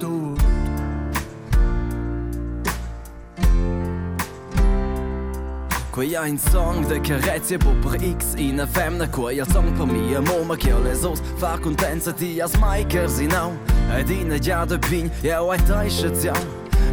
[0.00, 0.39] toi.
[6.00, 9.84] Ku ja ein Song de Kerrezie Popper X in a femna ku ja Song pa
[9.84, 13.52] mi a moma kele zos Fa kontenza ti as Miker sinn au
[13.92, 16.32] E Dine ja de pin ja ai taiche ja.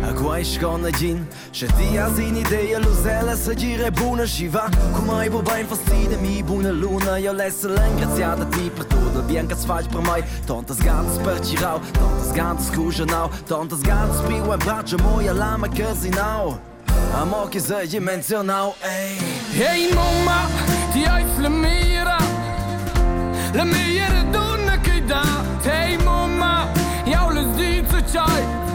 [0.03, 1.24] A guaiș ca në gjin
[1.55, 6.43] Që ti azin ideje luzele se gjire bune shiva Ku ma i bubajn fastine mi
[6.43, 7.16] bune luna.
[7.18, 10.68] Jo lese lëngre zja të ti për tu Dhe bjen ka s'faq për maj Ton
[10.68, 14.64] të zgantës për qirau Ton të zgantës ku shënau Ton të zgantës pi u e
[14.66, 16.58] mbra që moja lama këzinau
[17.16, 19.18] Amok iżda e jimenzjonaw, ej.
[19.72, 20.47] Ej mumma,
[20.93, 22.18] tijaj fl-mira
[23.53, 25.24] L-mira dunna kida.
[25.72, 26.68] Ej mumma,
[27.05, 28.66] jaw l-zdid suċaj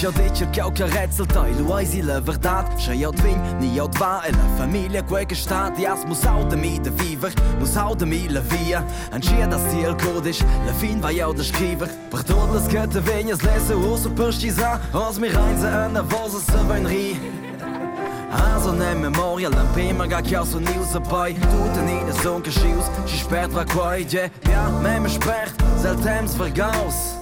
[0.00, 3.38] Es ja dice che ho carezza tai, lo hai si la verdad, c'è io tvin,
[3.58, 6.80] ni io dva e la famiglia quei che sta, di as muss auch de mi
[6.80, 11.00] de viver, muss auch de mi la via, an chia das Ziel codisch, la fin
[11.00, 15.18] vai io de scriver, per tot las che te vegnas lese uso per stisa, os
[15.18, 17.20] mi reinse an der Vose se vein ri.
[18.30, 21.34] Also ne memoria la prima ga che so news poi.
[21.34, 24.06] Tutte ni de son che schius ci spert va quai.
[24.06, 27.18] Je ja me me spert sel temps vergaus.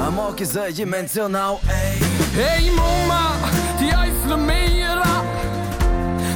[0.00, 2.03] Amo che se je menzionau ey
[2.36, 3.38] Hey mamma,
[3.78, 5.22] ti eis le meira.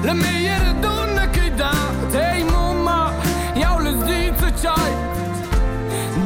[0.05, 1.73] Le meira dunne kida
[2.13, 3.13] Hey mamma,
[3.57, 4.93] jou les dietse chai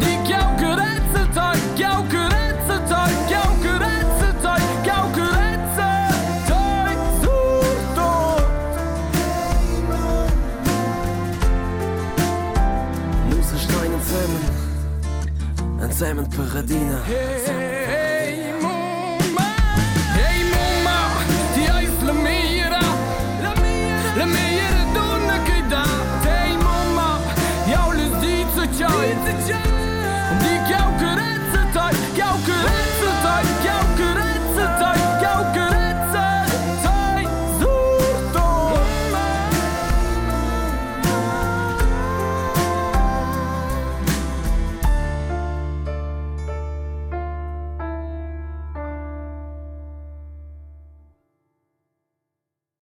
[0.03, 5.91] Dik jou geretze tai, jou geretze tai, jou geretze tai, jou geretze
[6.49, 8.11] tai Zuto
[13.31, 14.45] Musa stein en zemmen
[15.81, 17.82] En zemmen peradina hey, Peredina.